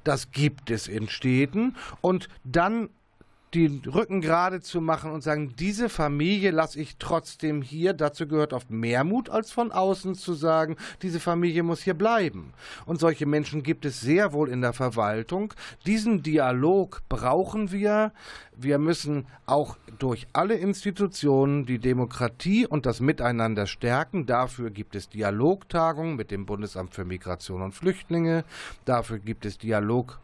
Das 0.03 0.32
gibt 0.32 0.70
es 0.70 0.88
in 0.88 1.10
Städten. 1.10 1.76
Und 2.01 2.30
dann 2.43 2.89
den 3.53 3.81
Rücken 3.85 4.19
gerade 4.19 4.61
zu 4.61 4.81
machen 4.81 5.11
und 5.11 5.23
sagen, 5.23 5.53
diese 5.57 5.87
Familie 5.87 6.51
lasse 6.51 6.79
ich 6.79 6.97
trotzdem 6.97 7.61
hier. 7.61 7.93
Dazu 7.93 8.27
gehört 8.27 8.51
oft 8.51 8.69
mehr 8.69 9.03
Mut, 9.03 9.29
als 9.29 9.51
von 9.51 9.71
außen 9.71 10.15
zu 10.15 10.33
sagen, 10.33 10.75
diese 11.01 11.19
Familie 11.19 11.63
muss 11.63 11.81
hier 11.81 11.93
bleiben. 11.93 12.53
Und 12.85 12.99
solche 12.99 13.25
Menschen 13.25 13.63
gibt 13.63 13.85
es 13.85 14.01
sehr 14.01 14.33
wohl 14.33 14.49
in 14.49 14.61
der 14.61 14.73
Verwaltung. 14.73 15.53
Diesen 15.85 16.23
Dialog 16.23 17.01
brauchen 17.07 17.71
wir. 17.71 18.11
Wir 18.55 18.79
müssen 18.79 19.27
auch 19.45 19.77
durch 19.97 20.27
alle 20.33 20.55
Institutionen 20.55 21.65
die 21.65 21.79
Demokratie 21.79 22.67
und 22.67 22.85
das 22.85 22.99
Miteinander 22.99 23.65
stärken. 23.65 24.25
Dafür 24.25 24.71
gibt 24.71 24.95
es 24.95 25.09
Dialogtagungen 25.09 26.15
mit 26.15 26.31
dem 26.31 26.45
Bundesamt 26.45 26.93
für 26.93 27.05
Migration 27.05 27.61
und 27.61 27.73
Flüchtlinge. 27.73 28.43
Dafür 28.83 29.19
gibt 29.19 29.45
es 29.45 29.57
Dialog 29.57 30.19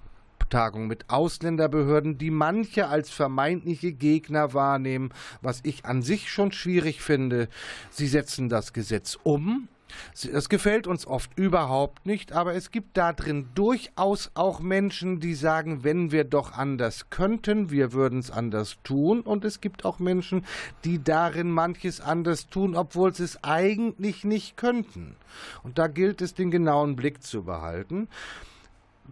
Tagung 0.54 0.86
mit 0.86 1.10
Ausländerbehörden, 1.10 2.20
die 2.20 2.30
manche 2.30 2.88
als 2.88 3.10
vermeintliche 3.10 3.92
Gegner 3.92 4.54
wahrnehmen, 4.54 5.10
was 5.42 5.62
ich 5.64 5.84
an 5.86 6.04
sich 6.04 6.32
schon 6.32 6.52
schwierig 6.52 7.02
finde. 7.02 7.50
Sie 7.90 8.06
setzen 8.06 8.50
das 8.50 8.72
Gesetz 8.72 9.18
um 9.24 9.68
Es 10.22 10.50
gefällt 10.50 10.86
uns 10.86 11.08
oft 11.08 11.32
überhaupt 11.40 12.06
nicht, 12.06 12.34
aber 12.34 12.54
es 12.54 12.70
gibt 12.70 12.98
da 12.98 13.14
drin 13.14 13.48
durchaus 13.56 14.30
auch 14.36 14.60
Menschen, 14.60 15.20
die 15.20 15.34
sagen, 15.34 15.84
wenn 15.84 16.12
wir 16.12 16.24
doch 16.24 16.54
anders 16.54 17.10
könnten, 17.10 17.72
wir 17.72 17.92
würden 17.92 18.20
es 18.20 18.30
anders 18.30 18.78
tun. 18.84 19.22
Und 19.22 19.46
es 19.46 19.60
gibt 19.60 19.86
auch 19.86 19.98
Menschen, 19.98 20.46
die 20.84 21.04
darin 21.04 21.50
manches 21.50 22.00
anders 22.00 22.48
tun, 22.48 22.76
obwohl 22.76 23.12
sie 23.16 23.24
es 23.24 23.44
eigentlich 23.44 24.24
nicht 24.24 24.56
könnten. 24.56 25.16
Und 25.64 25.80
da 25.80 25.88
gilt 25.88 26.22
es, 26.22 26.36
den 26.36 26.52
genauen 26.52 26.96
Blick 26.96 27.24
zu 27.24 27.42
behalten. 27.44 28.08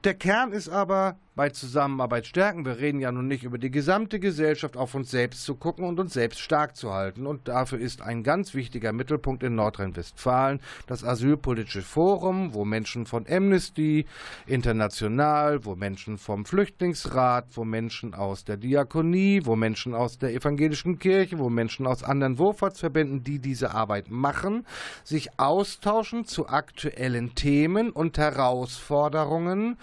Der 0.04 0.16
Kern 0.16 0.52
ist 0.52 0.70
aber 0.70 1.18
bei 1.36 1.50
Zusammenarbeit 1.50 2.28
stärken. 2.28 2.66
Wir 2.66 2.80
reden 2.80 3.00
ja 3.00 3.12
nun 3.12 3.28
nicht 3.28 3.44
über 3.44 3.58
die 3.58 3.72
gesamte 3.72 4.20
Gesellschaft, 4.20 4.76
auf 4.76 4.96
uns 4.96 5.12
selbst 5.12 5.46
zu 5.46 5.56
gucken 5.56 5.86
und 5.86 6.00
uns 6.00 6.14
selbst 6.14 6.40
stark 6.40 6.76
zu 6.76 6.94
halten. 6.94 7.26
Und 7.26 7.48
dafür 7.48 7.80
ist 7.80 8.02
ein 8.02 8.24
ganz 8.24 8.54
wichtiger 8.54 8.92
Mittelpunkt 8.92 9.44
in 9.44 9.56
Nordrhein-Westfalen 9.56 10.60
das 10.88 11.04
Asylpolitische 11.04 11.84
Forum, 11.84 12.54
wo 12.54 12.66
Menschen 12.66 13.06
von 13.06 13.26
Amnesty 13.30 14.06
International, 14.46 15.64
wo 15.64 15.76
Menschen 15.76 16.18
vom 16.18 16.46
Flüchtlingsrat, 16.46 17.46
wo 17.54 17.64
Menschen 17.64 18.14
aus 18.14 18.44
der 18.44 18.58
Diakonie, 18.58 19.42
wo 19.46 19.56
Menschen 19.56 19.96
aus 19.96 20.18
der 20.18 20.34
evangelischen 20.34 21.00
Kirche, 21.00 21.40
wo 21.40 21.50
Menschen 21.50 21.88
aus 21.88 22.04
anderen 22.04 22.40
Wohlfahrtsverbänden, 22.40 23.24
die 23.24 23.40
diese 23.40 23.74
Arbeit 23.74 24.12
machen, 24.12 24.66
sich 25.06 25.40
austauschen 25.40 26.26
zu 26.26 26.50
aktuellen 26.50 27.36
Themen 27.36 27.90
und 27.90 28.18
Herausforderungen 28.18 29.78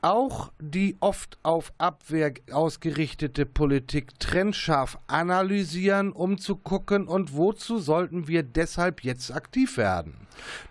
auch 0.00 0.52
die 0.60 0.96
oft 1.00 1.38
auf 1.42 1.72
Abwehr 1.78 2.32
ausgerichtete 2.52 3.46
Politik 3.46 4.18
trennscharf 4.20 4.98
analysieren, 5.06 6.12
um 6.12 6.38
zu 6.38 6.56
gucken, 6.56 7.08
und 7.08 7.34
wozu 7.34 7.78
sollten 7.78 8.28
wir 8.28 8.42
deshalb 8.42 9.02
jetzt 9.02 9.32
aktiv 9.32 9.76
werden. 9.76 10.14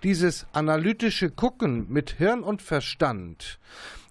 Dieses 0.04 0.46
analytische 0.54 1.30
Gucken 1.30 1.92
mit 1.92 2.12
Hirn 2.12 2.44
und 2.44 2.62
Verstand 2.62 3.60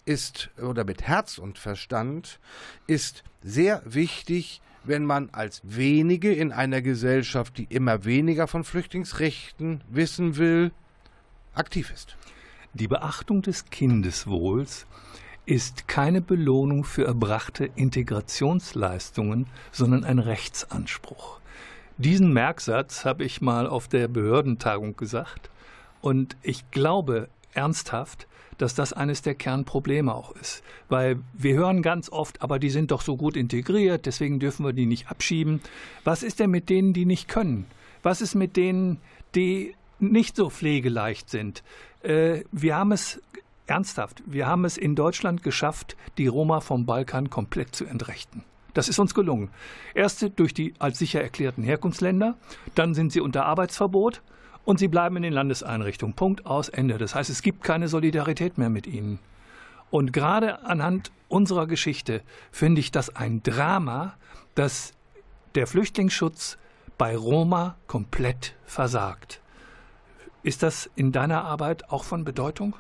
ist, 0.05 0.51
oder 0.63 0.85
mit 0.85 1.03
Herz 1.03 1.39
und 1.39 1.59
Verstand, 1.59 2.39
ist 2.87 3.25
sehr 3.43 3.83
wichtig, 3.85 4.61
wenn 4.85 5.05
man 5.05 5.31
als 5.31 5.63
wenige 5.65 6.33
in 6.33 6.53
einer 6.53 6.83
Gesellschaft, 6.83 7.59
die 7.59 7.67
immer 7.71 8.05
weniger 8.05 8.47
von 8.47 8.65
Flüchtlingsrechten 8.65 9.83
wissen 9.89 10.37
will, 10.37 10.71
aktiv 11.55 11.91
ist. 11.91 12.17
Die 12.75 12.89
Beachtung 12.89 13.43
des 13.43 13.65
Kindeswohls 13.71 14.87
ist 15.47 15.87
keine 15.87 16.21
Belohnung 16.21 16.85
für 16.85 17.05
erbrachte 17.05 17.71
Integrationsleistungen, 17.77 19.47
sondern 19.71 20.05
ein 20.05 20.19
Rechtsanspruch. 20.19 21.39
Diesen 21.99 22.33
Merksatz 22.33 23.05
habe 23.05 23.25
ich 23.25 23.41
mal 23.41 23.67
auf 23.67 23.89
der 23.89 24.09
Behördentagung 24.09 24.97
gesagt 24.97 25.49
und 26.03 26.37
ich 26.43 26.71
glaube 26.71 27.29
ernsthaft, 27.55 28.27
dass 28.59 28.75
das 28.75 28.93
eines 28.93 29.23
der 29.23 29.35
Kernprobleme 29.35 30.15
auch 30.15 30.35
ist. 30.37 30.63
Weil 30.89 31.19
wir 31.33 31.55
hören 31.55 31.83
ganz 31.83 32.11
oft, 32.11 32.43
aber 32.43 32.59
die 32.59 32.71
sind 32.71 32.91
doch 32.91 33.03
so 33.03 33.17
gut 33.17 33.37
integriert, 33.37 34.07
deswegen 34.07 34.41
dürfen 34.41 34.65
wir 34.65 34.73
die 34.73 34.87
nicht 34.87 35.09
abschieben. 35.09 35.61
Was 36.05 36.23
ist 36.23 36.41
denn 36.41 36.51
mit 36.51 36.69
denen, 36.69 36.93
die 36.93 37.07
nicht 37.07 37.29
können? 37.29 37.67
Was 38.03 38.21
ist 38.21 38.35
mit 38.35 38.57
denen, 38.57 38.99
die 39.35 39.75
nicht 39.99 40.37
so 40.37 40.51
pflegeleicht 40.51 41.31
sind? 41.31 41.63
Äh, 42.03 42.45
wir 42.53 42.77
haben 42.77 42.93
es 42.93 43.21
ernsthaft, 43.67 44.23
wir 44.27 44.47
haben 44.47 44.65
es 44.65 44.77
in 44.77 44.95
Deutschland 44.95 45.43
geschafft, 45.43 45.97
die 46.19 46.27
Roma 46.27 46.61
vom 46.61 46.87
Balkan 46.87 47.31
komplett 47.31 47.75
zu 47.75 47.85
entrechten. 47.85 48.45
Das 48.75 48.89
ist 48.89 48.99
uns 48.99 49.15
gelungen. 49.15 49.51
Erst 49.95 50.33
durch 50.37 50.53
die 50.53 50.75
als 50.79 50.99
sicher 50.99 51.23
erklärten 51.23 51.63
Herkunftsländer, 51.63 52.37
dann 52.75 52.95
sind 52.95 53.11
sie 53.11 53.21
unter 53.21 53.47
Arbeitsverbot 53.47 54.23
und 54.67 54.79
sie 54.79 54.89
bleiben 54.89 55.17
in 55.17 55.23
den 55.23 55.33
Landeseinrichtungen. 55.33 56.15
Punkt 56.15 56.45
aus 56.45 56.69
Ende. 56.69 56.99
Das 56.99 57.15
heißt, 57.15 57.31
es 57.31 57.41
gibt 57.41 57.65
keine 57.65 57.89
Solidarität 57.89 58.59
mehr 58.59 58.69
mit 58.69 58.87
ihnen. 58.87 59.19
Und 59.91 60.13
gerade 60.13 60.65
anhand 60.65 61.11
unserer 61.29 61.67
Geschichte 61.67 62.23
finde 62.51 62.81
ich 62.81 62.91
das 62.91 63.15
ein 63.15 63.43
Drama, 63.43 64.15
dass 64.55 64.93
der 65.55 65.67
Flüchtlingsschutz 65.67 66.59
bei 66.99 67.17
Roma 67.17 67.77
komplett 67.87 68.55
versagt. 68.67 69.41
Ist 70.43 70.63
das 70.63 70.91
in 70.97 71.13
deiner 71.13 71.45
Arbeit 71.45 71.91
auch 71.91 72.05
von 72.05 72.25
Bedeutung? 72.25 72.77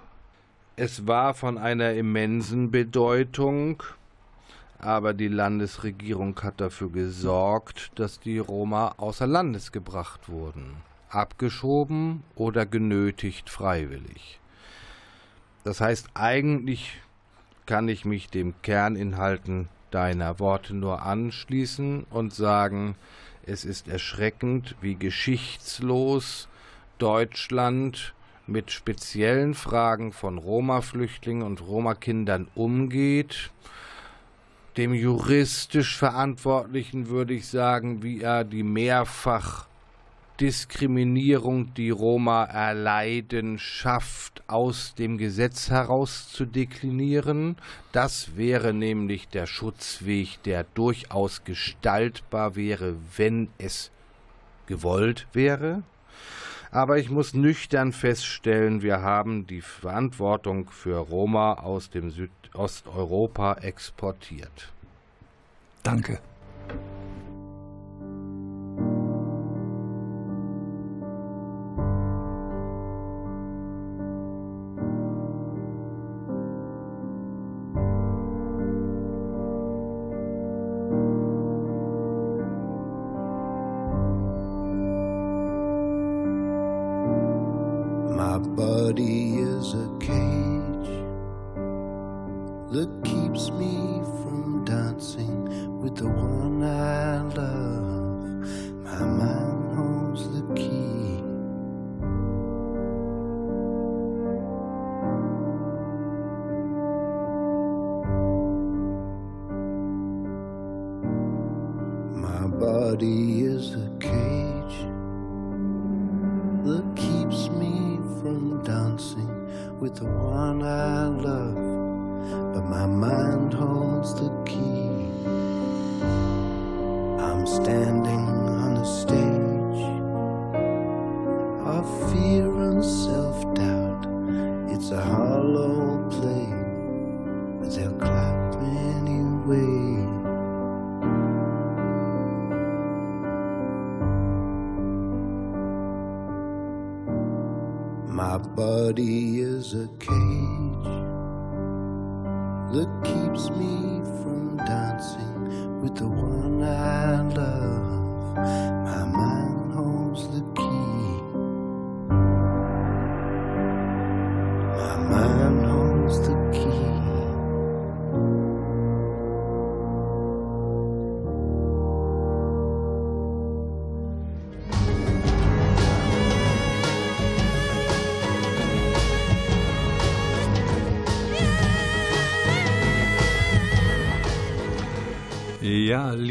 Es 0.78 1.06
war 1.06 1.32
von 1.32 1.56
einer 1.56 1.94
immensen 1.94 2.70
Bedeutung, 2.70 3.82
aber 4.78 5.14
die 5.14 5.28
Landesregierung 5.28 6.38
hat 6.42 6.60
dafür 6.60 6.90
gesorgt, 6.90 7.92
dass 7.94 8.20
die 8.20 8.38
Roma 8.38 8.92
außer 8.98 9.26
Landes 9.26 9.72
gebracht 9.72 10.28
wurden, 10.28 10.76
abgeschoben 11.08 12.24
oder 12.34 12.66
genötigt 12.66 13.48
freiwillig. 13.48 14.38
Das 15.64 15.80
heißt, 15.80 16.10
eigentlich 16.12 17.00
kann 17.64 17.88
ich 17.88 18.04
mich 18.04 18.28
dem 18.28 18.52
Kerninhalten 18.60 19.70
deiner 19.90 20.38
Worte 20.40 20.74
nur 20.74 21.00
anschließen 21.04 22.04
und 22.10 22.34
sagen, 22.34 22.96
es 23.46 23.64
ist 23.64 23.88
erschreckend, 23.88 24.76
wie 24.82 24.96
geschichtslos 24.96 26.48
Deutschland 26.98 28.12
mit 28.46 28.70
speziellen 28.70 29.54
Fragen 29.54 30.12
von 30.12 30.38
Roma-Flüchtlingen 30.38 31.42
und 31.42 31.60
Roma-Kindern 31.60 32.48
umgeht. 32.54 33.50
Dem 34.76 34.92
juristisch 34.94 35.96
Verantwortlichen 35.96 37.08
würde 37.08 37.34
ich 37.34 37.48
sagen, 37.48 38.02
wie 38.02 38.20
er 38.20 38.44
die 38.44 38.62
mehrfach 38.62 39.66
Diskriminierung, 40.40 41.72
die 41.74 41.88
Roma 41.88 42.44
erleiden, 42.44 43.58
schafft, 43.58 44.42
aus 44.48 44.94
dem 44.94 45.16
Gesetz 45.16 45.70
heraus 45.70 46.30
zu 46.30 46.44
deklinieren. 46.44 47.56
Das 47.92 48.36
wäre 48.36 48.74
nämlich 48.74 49.28
der 49.28 49.46
Schutzweg, 49.46 50.42
der 50.44 50.64
durchaus 50.74 51.44
gestaltbar 51.44 52.54
wäre, 52.54 52.96
wenn 53.16 53.48
es 53.56 53.90
gewollt 54.66 55.26
wäre. 55.32 55.82
Aber 56.76 56.98
ich 56.98 57.08
muss 57.08 57.32
nüchtern 57.32 57.90
feststellen, 57.90 58.82
wir 58.82 59.00
haben 59.00 59.46
die 59.46 59.62
Verantwortung 59.62 60.68
für 60.68 60.98
Roma 60.98 61.54
aus 61.54 61.88
dem 61.88 62.10
Südosteuropa 62.10 63.54
exportiert. 63.62 64.74
Danke. 65.82 66.20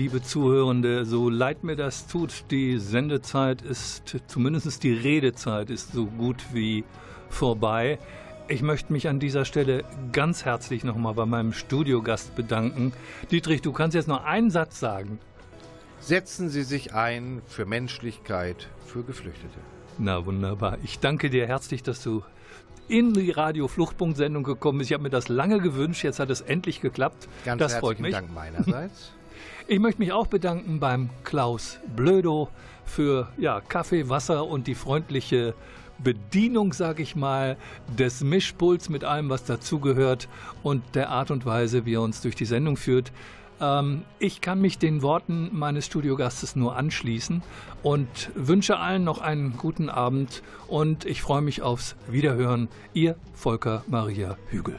Liebe 0.06 0.22
Zuhörende, 0.22 1.04
so 1.04 1.32
leid 1.32 1.64
mir 1.64 1.76
das 1.76 2.06
tut, 2.06 2.46
die 2.52 2.78
Sendezeit 2.78 3.64
ist, 3.64 4.18
zumindest 4.28 4.84
die 4.84 4.94
Redezeit 4.94 5.72
ist 5.72 5.94
so 5.94 6.06
gut 6.06 6.46
wie 6.54 6.84
vorbei. 7.28 7.98
Ich 8.48 8.62
möchte 8.62 8.94
mich 8.94 9.08
an 9.08 9.20
dieser 9.20 9.46
Stelle 9.46 9.84
ganz 10.12 10.46
herzlich 10.46 10.84
nochmal 10.84 11.16
bei 11.16 11.26
meinem 11.26 11.54
Studiogast 11.54 12.36
bedanken. 12.36 12.94
Dietrich, 13.32 13.64
du 13.64 13.72
kannst 13.72 13.96
jetzt 13.96 14.08
noch 14.08 14.24
einen 14.24 14.52
Satz 14.52 14.80
sagen. 14.80 15.18
Setzen 16.02 16.50
Sie 16.50 16.62
sich 16.62 16.94
ein 16.94 17.42
für 17.48 17.66
Menschlichkeit, 17.66 18.68
für 18.86 19.02
Geflüchtete. 19.02 19.58
Na 19.98 20.24
wunderbar. 20.24 20.78
Ich 20.84 21.00
danke 21.00 21.32
dir 21.32 21.48
herzlich, 21.48 21.82
dass 21.82 22.04
du 22.04 22.22
in 22.88 23.16
die 23.16 23.32
Radio 23.32 23.68
Fluchtpunkt-Sendung 23.68 24.44
gekommen 24.44 24.78
bist. 24.78 24.92
Ich 24.92 24.94
habe 24.94 25.02
mir 25.02 25.10
das 25.10 25.30
lange 25.30 25.60
gewünscht, 25.62 26.04
jetzt 26.04 26.20
hat 26.20 26.30
es 26.30 26.42
endlich 26.42 26.80
geklappt. 26.80 27.28
Ganz 27.44 27.60
das 27.60 27.78
freut 27.78 28.00
mich. 28.00 28.12
Dank 28.12 28.32
meinerseits. 28.32 29.12
Ich 29.68 29.80
möchte 29.80 30.00
mich 30.00 30.12
auch 30.12 30.28
bedanken 30.28 30.80
beim 30.80 31.10
Klaus 31.24 31.80
Blödo 31.96 32.50
für 32.86 33.30
ja, 33.38 33.62
Kaffee, 33.62 34.10
Wasser 34.10 34.46
und 34.46 34.68
die 34.68 34.76
freundliche 34.76 35.56
Bedienung, 35.98 36.72
sage 36.72 37.02
ich 37.02 37.16
mal, 37.16 37.58
des 37.98 38.22
Mischpuls 38.22 38.90
mit 38.90 39.04
allem, 39.04 39.30
was 39.30 39.44
dazugehört 39.44 40.28
und 40.62 40.84
der 40.94 41.10
Art 41.10 41.32
und 41.32 41.48
Weise, 41.48 41.86
wie 41.86 41.96
er 41.96 42.04
uns 42.04 42.22
durch 42.22 42.36
die 42.36 42.46
Sendung 42.46 42.78
führt. 42.78 43.12
Ähm, 43.60 44.04
ich 44.20 44.40
kann 44.40 44.62
mich 44.62 44.78
den 44.78 45.02
Worten 45.02 45.50
meines 45.52 45.88
Studiogastes 45.88 46.56
nur 46.56 46.76
anschließen 46.76 47.42
und 47.82 48.30
wünsche 48.36 48.78
allen 48.78 49.04
noch 49.04 49.20
einen 49.20 49.58
guten 49.58 49.90
Abend 49.90 50.44
und 50.68 51.06
ich 51.06 51.24
freue 51.24 51.42
mich 51.42 51.64
aufs 51.64 51.96
Wiederhören. 52.08 52.68
Ihr 52.94 53.16
Volker 53.34 53.84
Maria 53.88 54.38
Hügel. 54.52 54.78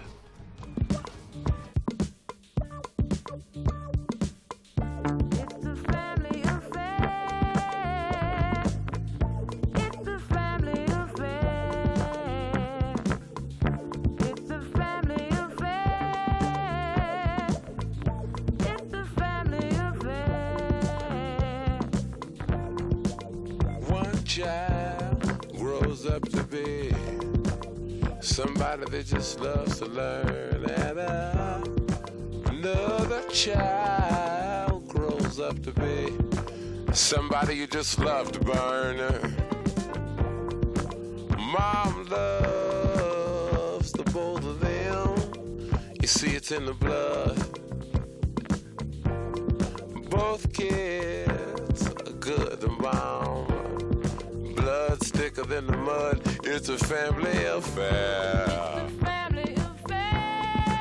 Somebody 28.37 28.85
that 28.91 29.07
just 29.07 29.41
loves 29.41 29.79
to 29.79 29.87
learn. 29.87 30.63
And 30.77 30.99
uh, 30.99 31.65
another 32.45 33.23
child 33.31 34.87
grows 34.89 35.41
up 35.41 35.63
to 35.63 35.73
be 35.73 36.13
somebody 36.93 37.57
you 37.57 37.67
just 37.67 37.99
love 37.99 38.33
to 38.33 38.41
burn. 38.41 38.99
Mom 41.39 42.05
loves 42.11 43.93
the 43.93 44.05
both 44.13 44.45
of 44.45 44.61
them. 44.61 45.81
You 46.03 46.07
see, 46.07 46.37
it's 46.37 46.53
in 46.53 46.67
the 46.67 46.75
blood. 46.75 47.39
Both 50.11 50.53
kids 50.53 51.87
are 51.87 52.13
good 52.21 52.63
and 52.63 52.79
bomb. 52.83 53.16
The 55.49 55.63
mud. 55.63 56.21
It's 56.43 56.69
a 56.69 56.77
family 56.77 57.45
affair. 57.45 58.47
It's 58.49 59.01
a 59.01 59.05
family 59.05 59.55
affair. 59.55 60.79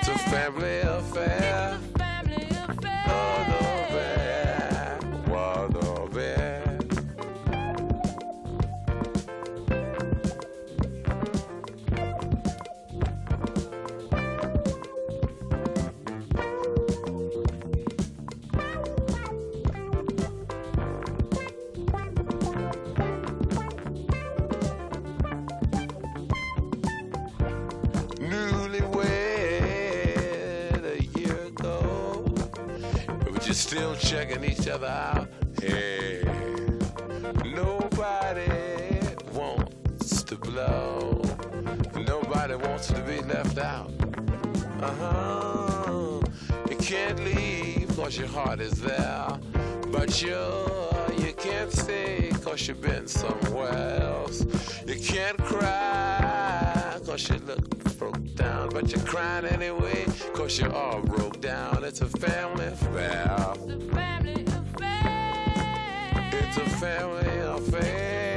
It's 0.00 0.08
a 0.08 0.18
family 0.18 0.80
affair. 0.80 1.75
Checking 34.76 34.82
each 34.82 34.82
other 34.82 34.86
out. 34.86 35.28
Hey, 35.60 36.22
nobody 37.44 38.50
wants 39.32 40.22
to 40.24 40.36
blow. 40.36 41.22
Nobody 42.06 42.54
wants 42.54 42.88
to 42.88 43.00
be 43.02 43.20
left 43.22 43.58
out. 43.58 43.90
Uh 44.80 44.94
huh. 45.00 46.20
You 46.70 46.76
can't 46.76 47.18
leave 47.24 47.88
cause 47.96 48.18
your 48.18 48.28
heart 48.28 48.60
is 48.60 48.80
there. 48.80 49.38
But 49.90 50.20
you, 50.22 50.36
you 51.18 51.32
can't 51.34 51.72
stay 51.72 52.30
cause 52.42 52.68
you've 52.68 52.80
been 52.82 53.06
somewhere 53.06 54.00
else. 54.02 54.44
You 54.86 54.96
can't 54.96 55.38
cry 55.38 56.98
cause 57.06 57.28
you 57.30 57.38
look 57.46 57.68
broke 57.98 58.34
down. 58.34 58.68
But 58.70 58.90
you're 58.92 59.04
crying 59.04 59.46
anyway 59.46 60.04
cause 60.34 60.58
you're 60.58 60.72
all 60.72 61.00
broke 61.00 61.40
down. 61.40 61.84
It's 61.84 62.00
a 62.02 62.08
family 62.08 62.66
affair. 62.66 63.36
It's 63.54 63.72
a 63.72 63.80
family 63.94 64.32
affair. 64.32 64.36
It's 64.36 64.55
a 66.58 66.70
family 66.70 67.38
affair. 67.38 68.35